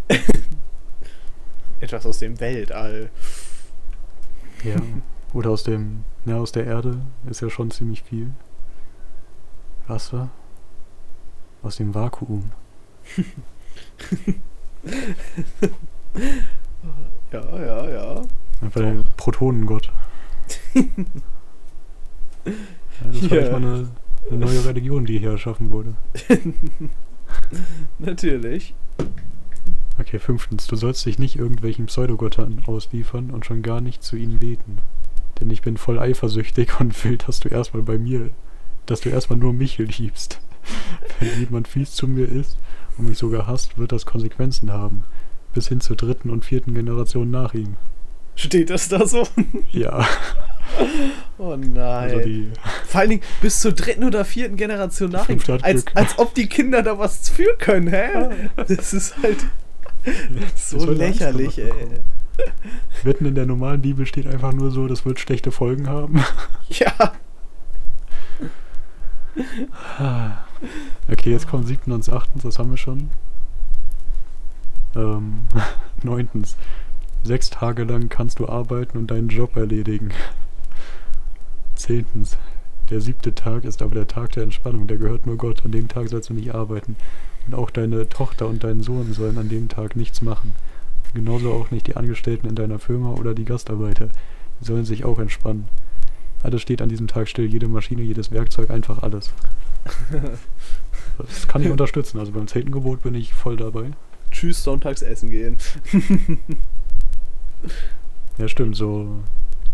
[1.79, 3.09] Etwas aus dem Weltall.
[4.63, 4.75] Ja.
[5.33, 8.31] Oder aus dem, ja, aus der Erde ist ja schon ziemlich viel.
[9.87, 10.29] Wasser.
[11.61, 12.51] Aus dem Vakuum.
[17.31, 18.21] Ja, ja, ja.
[18.61, 19.91] Einfach der Protonengott.
[20.73, 20.83] ja,
[23.05, 23.51] das ist Ja.
[23.51, 23.89] mal eine,
[24.29, 25.95] eine neue Religion, die hier erschaffen wurde.
[27.99, 28.73] Natürlich.
[29.99, 34.37] Okay, fünftens, du sollst dich nicht irgendwelchen Pseudogöttern ausliefern und schon gar nicht zu ihnen
[34.37, 34.79] beten.
[35.39, 38.29] Denn ich bin voll eifersüchtig und will, dass du erstmal bei mir,
[38.85, 40.41] dass du erstmal nur mich liebst.
[41.19, 42.57] Wenn jemand fies zu mir ist
[42.97, 45.03] und mich sogar hasst, wird das Konsequenzen haben.
[45.53, 47.75] Bis hin zur dritten und vierten Generation nach ihm.
[48.39, 49.27] Steht das da so?
[49.71, 50.07] Ja,
[51.37, 51.77] Oh nein.
[51.77, 52.51] also die
[52.87, 55.39] Vor allen Dingen bis zur dritten oder vierten Generation nach ihm.
[55.39, 58.29] fünfte hat Als, als ob die Kinder da was für können, hä?
[58.55, 59.37] Das ist halt
[60.55, 61.73] so lächerlich, ey.
[63.03, 66.23] Mitten in der normalen Bibel steht einfach nur so, das wird schlechte Folgen haben.
[66.69, 67.13] Ja.
[71.11, 73.09] Okay, jetzt kommen siebten und achtens, das haben wir schon.
[74.95, 75.43] Ähm,
[76.03, 76.55] neuntens.
[77.23, 80.11] Sechs Tage lang kannst du arbeiten und deinen Job erledigen.
[81.75, 82.37] Zehntens.
[82.89, 85.63] Der siebte Tag ist aber der Tag der Entspannung, der gehört nur Gott.
[85.63, 86.95] An dem Tag sollst du nicht arbeiten.
[87.45, 90.55] Und auch deine Tochter und dein Sohn sollen an dem Tag nichts machen.
[91.13, 94.09] Genauso auch nicht die Angestellten in deiner Firma oder die Gastarbeiter.
[94.59, 95.67] Die sollen sich auch entspannen.
[96.41, 99.31] Alles steht an diesem Tag still, jede Maschine, jedes Werkzeug, einfach alles.
[101.17, 102.19] Das kann ich unterstützen.
[102.19, 103.91] Also beim zehnten Gebot bin ich voll dabei.
[104.31, 105.57] Tschüss, sonntags essen gehen.
[108.37, 108.75] Ja, stimmt.
[108.75, 109.23] So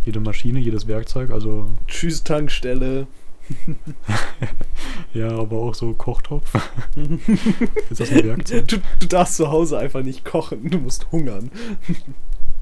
[0.06, 1.32] jede Maschine, jedes Werkzeug.
[1.32, 3.08] Also Tschüss, Tankstelle.
[5.14, 6.52] ja, aber auch so Kochtopf.
[7.90, 8.68] Ist das ein Werkzeug?
[8.68, 11.52] Du, du darfst zu Hause einfach nicht kochen, du musst hungern.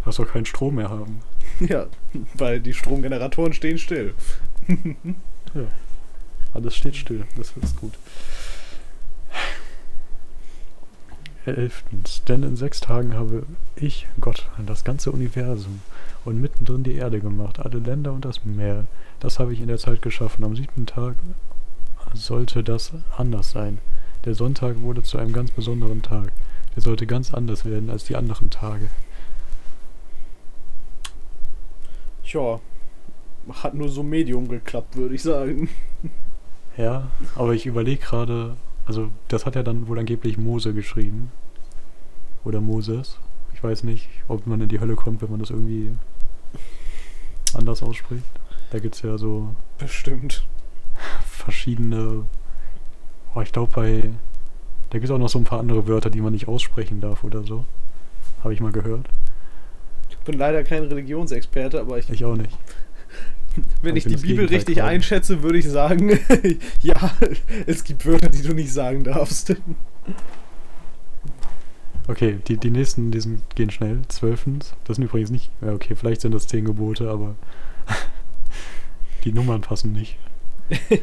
[0.05, 1.21] Hast doch keinen Strom mehr haben.
[1.61, 1.87] Ja,
[2.33, 4.13] weil die Stromgeneratoren stehen still.
[5.53, 5.67] Ja.
[6.53, 7.25] Alles steht still.
[7.37, 7.93] Das ist gut.
[11.45, 12.23] Elftens.
[12.25, 13.43] Denn in sechs Tagen habe
[13.75, 15.81] ich, Gott, das ganze Universum
[16.25, 18.85] und mittendrin die Erde gemacht, alle Länder und das Meer.
[19.19, 20.43] Das habe ich in der Zeit geschaffen.
[20.43, 21.15] Am siebten Tag
[22.13, 23.79] sollte das anders sein.
[24.25, 26.31] Der Sonntag wurde zu einem ganz besonderen Tag.
[26.75, 28.87] Der sollte ganz anders werden als die anderen Tage.
[32.23, 32.59] Tja,
[33.61, 35.69] hat nur so Medium geklappt, würde ich sagen.
[36.77, 38.55] Ja, aber ich überlege gerade,
[38.85, 41.31] also das hat ja dann wohl angeblich Mose geschrieben.
[42.43, 43.19] Oder Moses.
[43.53, 45.91] Ich weiß nicht, ob man in die Hölle kommt, wenn man das irgendwie
[47.53, 48.25] anders ausspricht.
[48.71, 50.45] Da gibt es ja so Bestimmt.
[51.25, 52.25] verschiedene.
[53.35, 54.11] Oh, ich glaube bei.
[54.89, 57.23] Da gibt es auch noch so ein paar andere Wörter, die man nicht aussprechen darf
[57.23, 57.65] oder so.
[58.43, 59.07] Habe ich mal gehört.
[60.09, 62.57] Ich bin leider kein Religionsexperte, aber ich, Ich auch nicht.
[63.81, 64.89] Wenn ich die Bibel richtig gerade.
[64.89, 66.19] einschätze, würde ich sagen,
[66.81, 67.13] ja,
[67.65, 69.55] es gibt Wörter, die du nicht sagen darfst.
[72.07, 74.01] Okay, die, die nächsten, die sind, gehen schnell.
[74.09, 74.75] Zwölftens.
[74.83, 75.51] Das sind übrigens nicht.
[75.61, 77.35] Ja, okay, vielleicht sind das zehn Gebote, aber
[79.23, 80.17] Die Nummern passen nicht.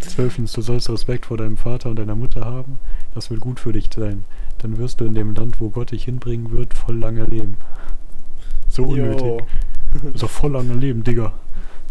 [0.00, 2.78] Zwölftens, du sollst Respekt vor deinem Vater und deiner Mutter haben.
[3.14, 4.24] Das wird gut für dich sein.
[4.58, 7.56] Dann wirst du in dem Land, wo Gott dich hinbringen wird, voll lange leben.
[8.68, 9.44] So unnötig.
[10.14, 11.32] So voll lange leben, Digga.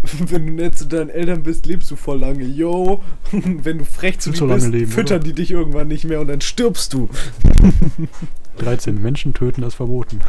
[0.27, 2.43] Wenn du nett zu deinen Eltern bist, lebst du voll lange.
[2.43, 5.27] Yo, wenn du frech zu dir bist, leben, füttern oder?
[5.27, 7.09] die dich irgendwann nicht mehr und dann stirbst du.
[8.59, 9.01] 13.
[9.01, 10.21] Menschen töten ist verboten.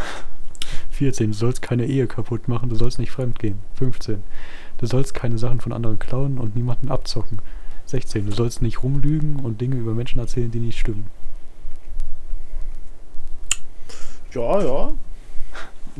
[0.90, 1.30] 14.
[1.30, 3.60] Du sollst keine Ehe kaputt machen, du sollst nicht fremd gehen.
[3.74, 4.22] 15.
[4.78, 7.38] Du sollst keine Sachen von anderen klauen und niemanden abzocken.
[7.86, 8.26] 16.
[8.26, 11.06] Du sollst nicht rumlügen und Dinge über Menschen erzählen, die nicht stimmen.
[14.32, 14.92] Ja, ja.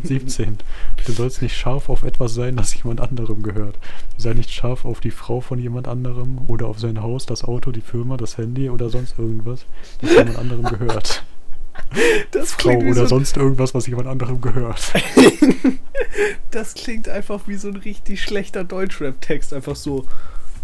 [0.03, 0.59] 17.
[1.07, 3.79] Du sollst nicht scharf auf etwas sein, das jemand anderem gehört.
[4.17, 7.73] Sei nicht scharf auf die Frau von jemand anderem oder auf sein Haus, das Auto,
[7.73, 9.67] die Firma, das Handy oder sonst irgendwas,
[10.01, 11.25] das jemand anderem gehört.
[12.33, 14.93] Das Frau oder so, sonst irgendwas, was jemand anderem gehört.
[16.51, 19.55] das klingt einfach wie so ein richtig schlechter Deutschrap-Text.
[19.55, 20.05] Einfach so,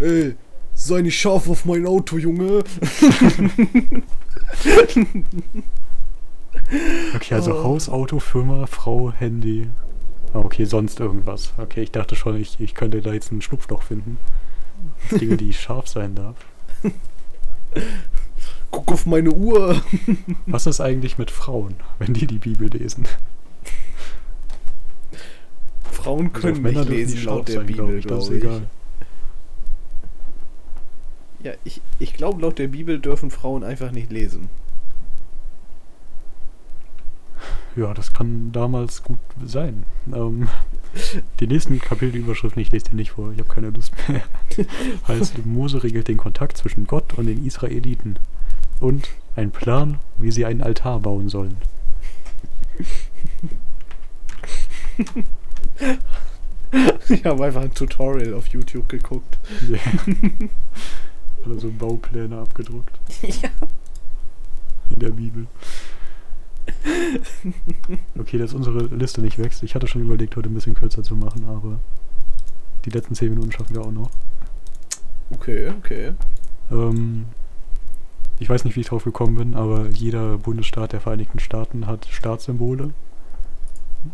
[0.00, 0.34] ey,
[0.74, 2.64] sei nicht scharf auf mein Auto, Junge.
[7.14, 7.64] Okay, also Oh.
[7.64, 9.68] Haus, Auto, Firma, Frau, Handy.
[10.32, 11.52] Ah, okay, sonst irgendwas.
[11.58, 14.18] Okay, ich dachte schon, ich, ich könnte da jetzt ein Schlupfloch finden.
[15.10, 16.36] Dinge, die scharf sein darf.
[18.70, 19.80] Guck auf meine Uhr.
[20.46, 23.06] Was ist eigentlich mit Frauen, wenn die die Bibel lesen?
[25.90, 28.36] Frauen Also können Männer nicht lesen laut der sein, glaub Bibel, ich, das ist glaube
[28.36, 28.44] ich.
[28.44, 28.62] egal.
[31.44, 34.48] Ja, ich, ich glaube, laut der Bibel dürfen Frauen einfach nicht lesen.
[37.76, 39.84] Ja, das kann damals gut sein.
[40.12, 40.48] Ähm,
[41.40, 44.22] die nächsten Kapitelüberschriften, ich lese die nicht vor, ich habe keine Lust mehr.
[45.08, 48.18] heißt, Mose regelt den Kontakt zwischen Gott und den Israeliten.
[48.80, 51.56] Und ein Plan, wie sie einen Altar bauen sollen.
[57.08, 59.38] Ich habe einfach ein Tutorial auf YouTube geguckt.
[61.46, 63.50] Oder so Baupläne abgedruckt Ja.
[64.90, 65.46] in der Bibel.
[68.18, 69.62] Okay, dass unsere Liste nicht wächst.
[69.62, 71.78] Ich hatte schon überlegt, heute ein bisschen kürzer zu machen, aber
[72.84, 74.10] die letzten 10 Minuten schaffen wir auch noch.
[75.30, 76.12] Okay, okay.
[76.70, 77.26] Ähm,
[78.38, 82.06] ich weiß nicht, wie ich drauf gekommen bin, aber jeder Bundesstaat der Vereinigten Staaten hat
[82.06, 82.90] Staatssymbole.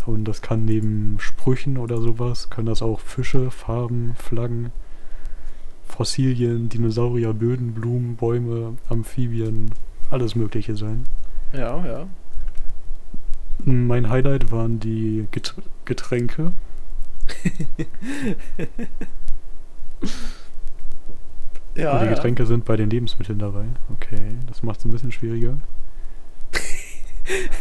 [0.07, 4.73] Und das kann neben Sprüchen oder sowas, können das auch Fische, Farben, Flaggen,
[5.89, 9.73] Fossilien, Dinosaurier, Böden, Blumen, Bäume, Amphibien,
[10.11, 11.05] alles Mögliche sein.
[11.53, 12.07] Ja, ja.
[13.65, 15.55] Mein Highlight waren die Get
[15.85, 16.53] Getränke.
[21.77, 22.15] Ja, Und die ja.
[22.15, 23.65] Getränke sind bei den Lebensmitteln dabei.
[23.95, 25.57] Okay, das macht es ein bisschen schwieriger.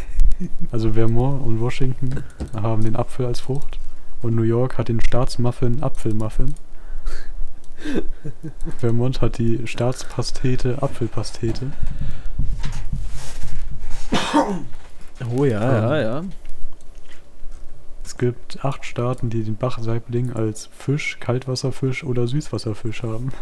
[0.71, 2.23] Also Vermont und Washington
[2.53, 3.77] haben den Apfel als Frucht.
[4.21, 6.55] Und New York hat den Staatsmuffin Apfelmuffin.
[8.77, 11.71] Vermont hat die Staatspastete Apfelpastete.
[15.35, 16.23] Oh ja, ja, ja.
[18.03, 23.31] Es gibt acht Staaten, die den Bachsaibling als Fisch, Kaltwasserfisch oder Süßwasserfisch haben.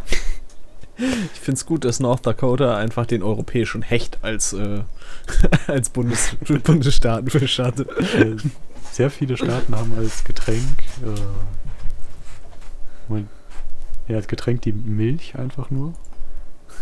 [1.00, 4.82] Ich finde es gut, dass North Dakota einfach den europäischen Hecht als, äh,
[5.68, 7.84] als Bundes Bundesstaatenfisch hatte.
[8.18, 8.36] Äh,
[8.92, 10.64] Sehr viele Staaten haben als Getränk,
[11.06, 11.22] äh,
[13.08, 13.30] Moment.
[14.08, 15.94] ja, als Getränk die Milch einfach nur.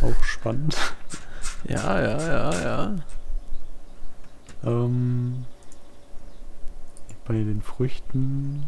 [0.01, 0.77] Auch spannend.
[1.67, 2.95] Ja, ja, ja, ja.
[4.65, 5.45] Ähm,
[7.25, 8.67] bei den Früchten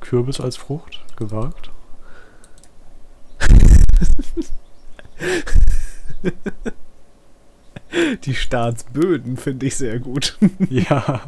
[0.00, 1.70] Kürbis als Frucht, gewagt.
[8.24, 10.38] Die Staatsböden finde ich sehr gut.
[10.70, 11.20] ja,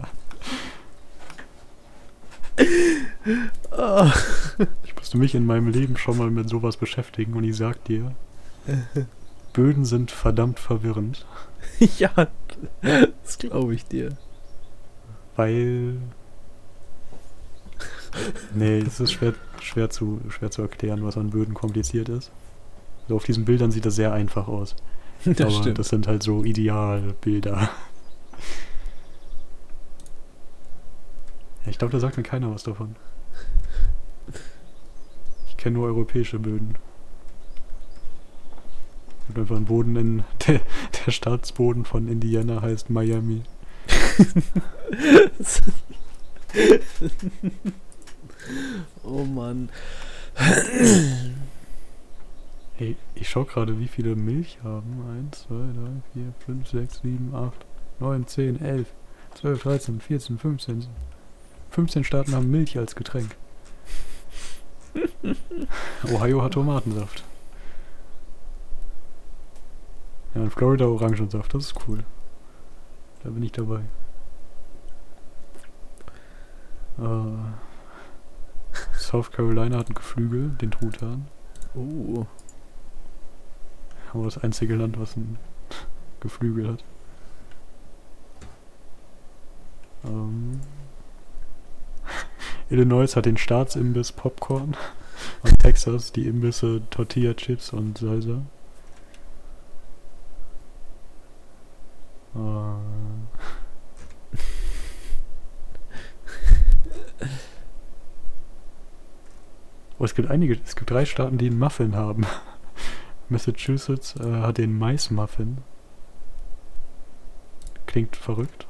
[3.70, 4.12] Ah.
[4.84, 8.12] ich musste mich in meinem Leben schon mal mit sowas beschäftigen und ich sag dir,
[9.52, 11.26] Böden sind verdammt verwirrend,
[11.98, 12.10] ja,
[13.22, 14.16] das glaube ich dir.
[15.36, 15.98] weil
[18.54, 22.30] Nee, es ist schwer, schwer, zu, schwer zu erklären, was an Böden kompliziert ist.
[23.08, 24.76] So auf diesen Bildern sieht das sehr einfach aus.
[25.24, 25.78] Das aber stimmt.
[25.78, 27.70] das sind halt so Idealbilder.
[31.64, 32.94] Ja, ich glaube, da sagt mir keiner was davon.
[35.48, 36.74] Ich kenne nur europäische Böden.
[39.28, 40.22] Und einfach ein Boden in.
[40.46, 40.60] Der,
[41.06, 43.42] der Staatsboden von Indiana heißt Miami.
[49.02, 49.70] oh Mann.
[52.76, 55.00] Hey, ich schau gerade, wie viele Milch haben.
[55.32, 55.62] 1, 2, 3,
[56.12, 57.52] 4, 5, 6, 7, 8,
[58.00, 58.88] 9, 10, 11,
[59.34, 60.86] 12, 13, 14, 15.
[61.70, 63.36] 15 Staaten haben Milch als Getränk.
[66.12, 67.22] Ohio hat Tomatensaft.
[70.34, 72.04] Ja, und Florida Orangensaft, das ist cool.
[73.22, 73.80] Da bin ich dabei.
[76.98, 77.52] Äh,
[78.98, 81.28] South Carolina hat ein Geflügel, den Truthahn.
[81.74, 82.26] Uh.
[84.12, 85.38] Aber das einzige Land, was ein
[86.20, 86.84] Geflügel hat.
[90.04, 90.60] Ähm,
[92.70, 94.76] Illinois hat den Staatsimbiss Popcorn.
[95.42, 98.42] Und Texas die Imbisse Tortilla Chips und Salsa.
[102.36, 102.74] Oh,
[110.04, 112.26] es gibt einige, es gibt drei Staaten, die einen Muffin haben.
[113.28, 115.58] Massachusetts äh, hat den Mais-Muffin.
[117.86, 118.66] Klingt verrückt.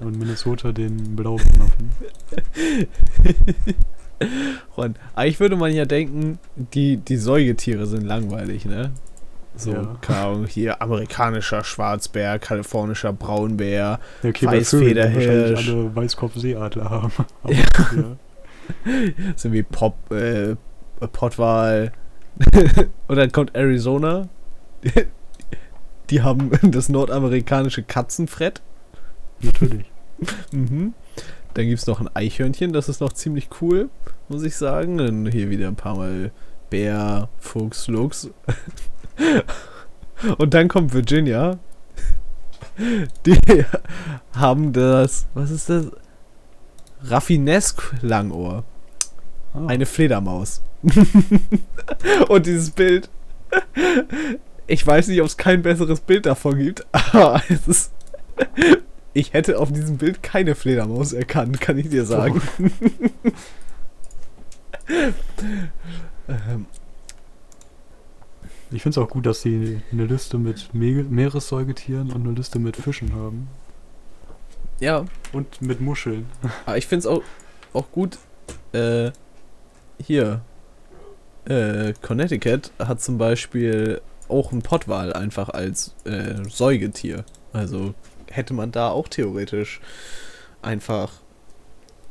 [0.00, 1.90] Und Minnesota den blauen Muffin.
[4.76, 8.92] Ron, eigentlich würde man ja denken, die, die Säugetiere sind langweilig, ne?
[9.58, 9.96] So, Ja.
[10.00, 15.68] keine Ahnung, hier amerikanischer Schwarzbär, kalifornischer Braunbär, okay, Weißfederhirsch.
[15.68, 17.12] alle Weißkopfseeadler haben.
[17.42, 17.64] Aber, Ja.
[17.96, 18.16] ja.
[19.36, 20.54] so wie Pop, äh,
[21.12, 21.92] Pottwal.
[23.08, 24.28] Und dann kommt Arizona.
[26.10, 28.62] Die haben das nordamerikanische Katzenfrett.
[29.40, 29.90] Natürlich.
[30.52, 30.94] Mhm.
[31.54, 33.88] Dann gibt es noch ein Eichhörnchen, das ist noch ziemlich cool,
[34.28, 34.98] muss ich sagen.
[34.98, 36.30] Dann hier wieder ein paar Mal
[36.70, 38.30] Bär, Fuchs, Luchs.
[40.38, 41.58] Und dann kommt Virginia.
[43.26, 43.64] Die
[44.34, 45.86] haben das, was ist das?
[47.04, 48.64] Raffinesque Langohr.
[49.54, 50.62] Ah, Eine Fledermaus.
[52.28, 53.08] Und dieses Bild.
[54.66, 57.92] Ich weiß nicht, ob es kein besseres Bild davon gibt, aber es ist.
[59.14, 62.40] Ich hätte auf diesem Bild keine Fledermaus erkannt, kann ich dir sagen.
[66.28, 66.66] ähm,
[68.70, 72.58] Ich finde es auch gut, dass sie eine Liste mit Me Meeressäugetieren und eine Liste
[72.58, 73.48] mit Fischen haben.
[74.80, 76.26] ja, Und mit Muscheln.
[76.66, 77.22] aber ich finde es auch,
[77.72, 78.18] auch gut.
[78.72, 79.10] Äh,
[80.02, 80.42] hier.
[81.46, 87.24] Äh, Connecticut hat zum Beispiel auch einen Pottwal einfach als äh, Säugetier.
[87.54, 87.94] Also
[88.30, 89.80] hätte man da auch theoretisch
[90.60, 91.12] einfach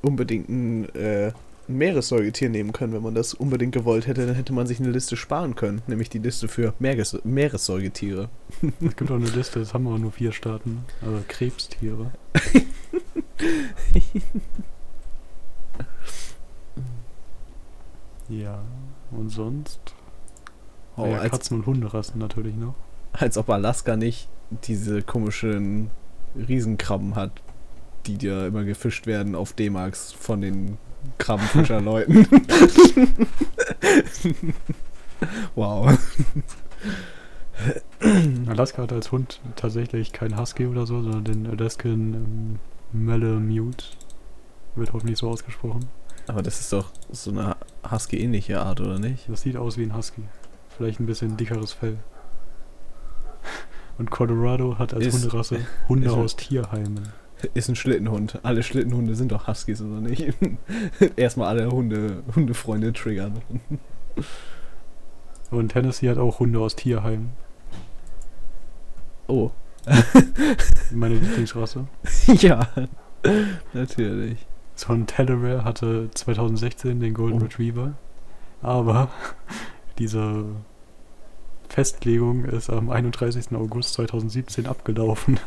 [0.01, 1.31] unbedingt ein, äh,
[1.69, 4.91] ein Meeressäugetier nehmen können, wenn man das unbedingt gewollt hätte, dann hätte man sich eine
[4.91, 8.29] Liste sparen können, nämlich die Liste für Meeres Meeressäugetiere.
[8.79, 10.85] Es gibt auch eine Liste, das haben aber nur vier Staaten.
[11.01, 12.11] Aber Krebstiere.
[18.29, 18.63] ja,
[19.11, 19.79] und sonst?
[20.95, 22.75] Oh, ja, als, Katzen- und Hunderassen natürlich noch.
[23.13, 24.29] als ob Alaska nicht
[24.63, 25.91] diese komischen
[26.35, 27.41] Riesenkrabben hat,
[28.05, 30.77] die da immer gefischt werden auf D-Max von den
[31.17, 32.27] Krabbenfischerleuten.
[35.55, 35.97] wow.
[38.47, 42.59] Alaska hat als Hund tatsächlich kein Husky oder so, sondern den Alaskan ähm,
[42.93, 43.85] Malamute.
[44.75, 45.85] Wird hoffentlich so ausgesprochen.
[46.27, 47.55] Aber das ist doch so eine
[47.89, 49.27] Husky-ähnliche Art, oder nicht?
[49.29, 50.21] Das sieht aus wie ein Husky.
[50.75, 51.97] Vielleicht ein bisschen dickeres Fell.
[53.97, 57.09] Und Colorado hat als Ist- Hunderasse Hunde ist- aus Tierheimen.
[57.53, 58.39] Ist ein Schlittenhund.
[58.43, 60.33] Alle Schlittenhunde sind doch Huskies, oder nicht?
[61.15, 63.41] Erstmal alle Hunde, Hundefreunde triggern.
[65.51, 67.31] Und Tennessee hat auch Hunde aus Tierheimen.
[69.27, 69.51] Oh.
[70.91, 71.87] Meine Lieblingsrasse.
[72.27, 72.67] ja.
[73.73, 74.45] Natürlich.
[74.75, 77.43] So ein Delaware hatte 2016 den Golden Oh.
[77.43, 77.93] Retriever.
[78.61, 79.09] Aber
[79.99, 80.45] diese
[81.69, 83.51] Festlegung ist am 31.
[83.53, 85.39] August 2017 abgelaufen.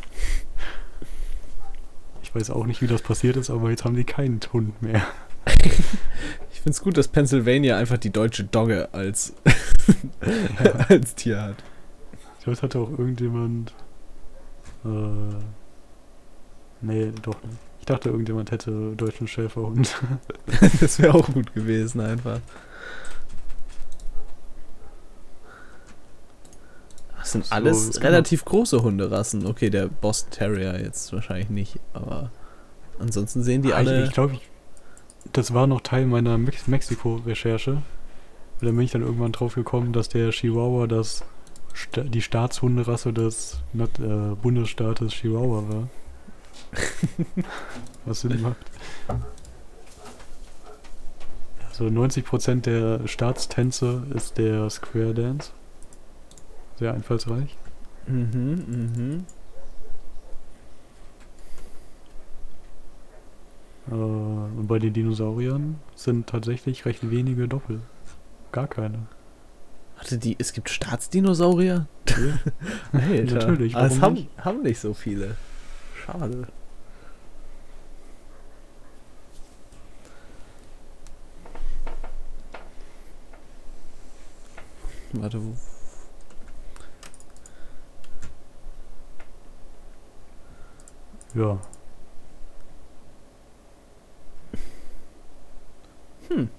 [2.31, 5.05] Ich weiß auch nicht, wie das passiert ist, aber jetzt haben die keinen Hund mehr.
[6.53, 9.33] Ich find's gut, dass Pennsylvania einfach die deutsche Dogge als,
[10.87, 11.55] als Tier hat.
[12.37, 13.73] Ich glaube, es hatte auch irgendjemand.
[14.85, 15.39] Äh,
[16.81, 17.57] nee, doch nicht.
[17.79, 19.95] Ich dachte, irgendjemand hätte deutschen Schäferhund.
[20.79, 22.41] Das wäre auch gut gewesen, einfach.
[27.21, 29.45] Das sind So, alles relativ große Hunderassen.
[29.45, 32.31] Okay, der Boston Terrier jetzt wahrscheinlich nicht, aber
[32.99, 34.01] ansonsten sehen die Ah, alle.
[34.01, 34.39] Ich, ich glaube,
[35.31, 37.71] das war noch Teil meiner Mex Mexiko-Recherche.
[37.73, 37.81] Und
[38.67, 41.23] dann bin ich dann irgendwann drauf gekommen, dass der Chihuahua das
[41.73, 45.89] Sta die Staatshunderasse des äh, Bundesstaates Chihuahua war.
[48.05, 48.57] Was Sinn macht.
[51.69, 55.51] Also 90% der Staatstänze ist der Square Dance.
[56.81, 57.55] Sehr einfallsreich.
[58.07, 59.25] mhm, mhm.
[63.87, 67.81] Äh, und bei den Dinosauriern sind tatsächlich recht wenige Doppel.
[68.51, 69.05] Gar keine.
[69.95, 71.85] Warte, die, es gibt Staatsdinosaurier?
[72.09, 72.15] Ja.
[72.99, 73.33] Alter.
[73.35, 74.29] Natürlich, Aber es warum haben, nicht?
[74.39, 75.37] haben nicht so viele.
[76.03, 76.47] Schade.
[85.13, 85.53] Warte, wo.
[91.33, 91.59] Ja.
[96.27, 96.49] Hm.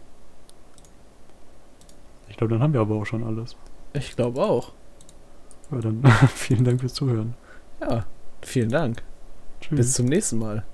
[2.29, 3.57] Ich glaube, dann haben wir aber auch schon alles.
[3.93, 4.73] Ich glaube auch.
[5.71, 6.05] Ja, dann
[6.35, 7.35] vielen Dank fürs Zuhören.
[7.81, 8.07] Ja,
[8.43, 9.03] vielen Dank.
[9.61, 9.77] Tschüss.
[9.77, 10.65] Bis zum nächsten Mal.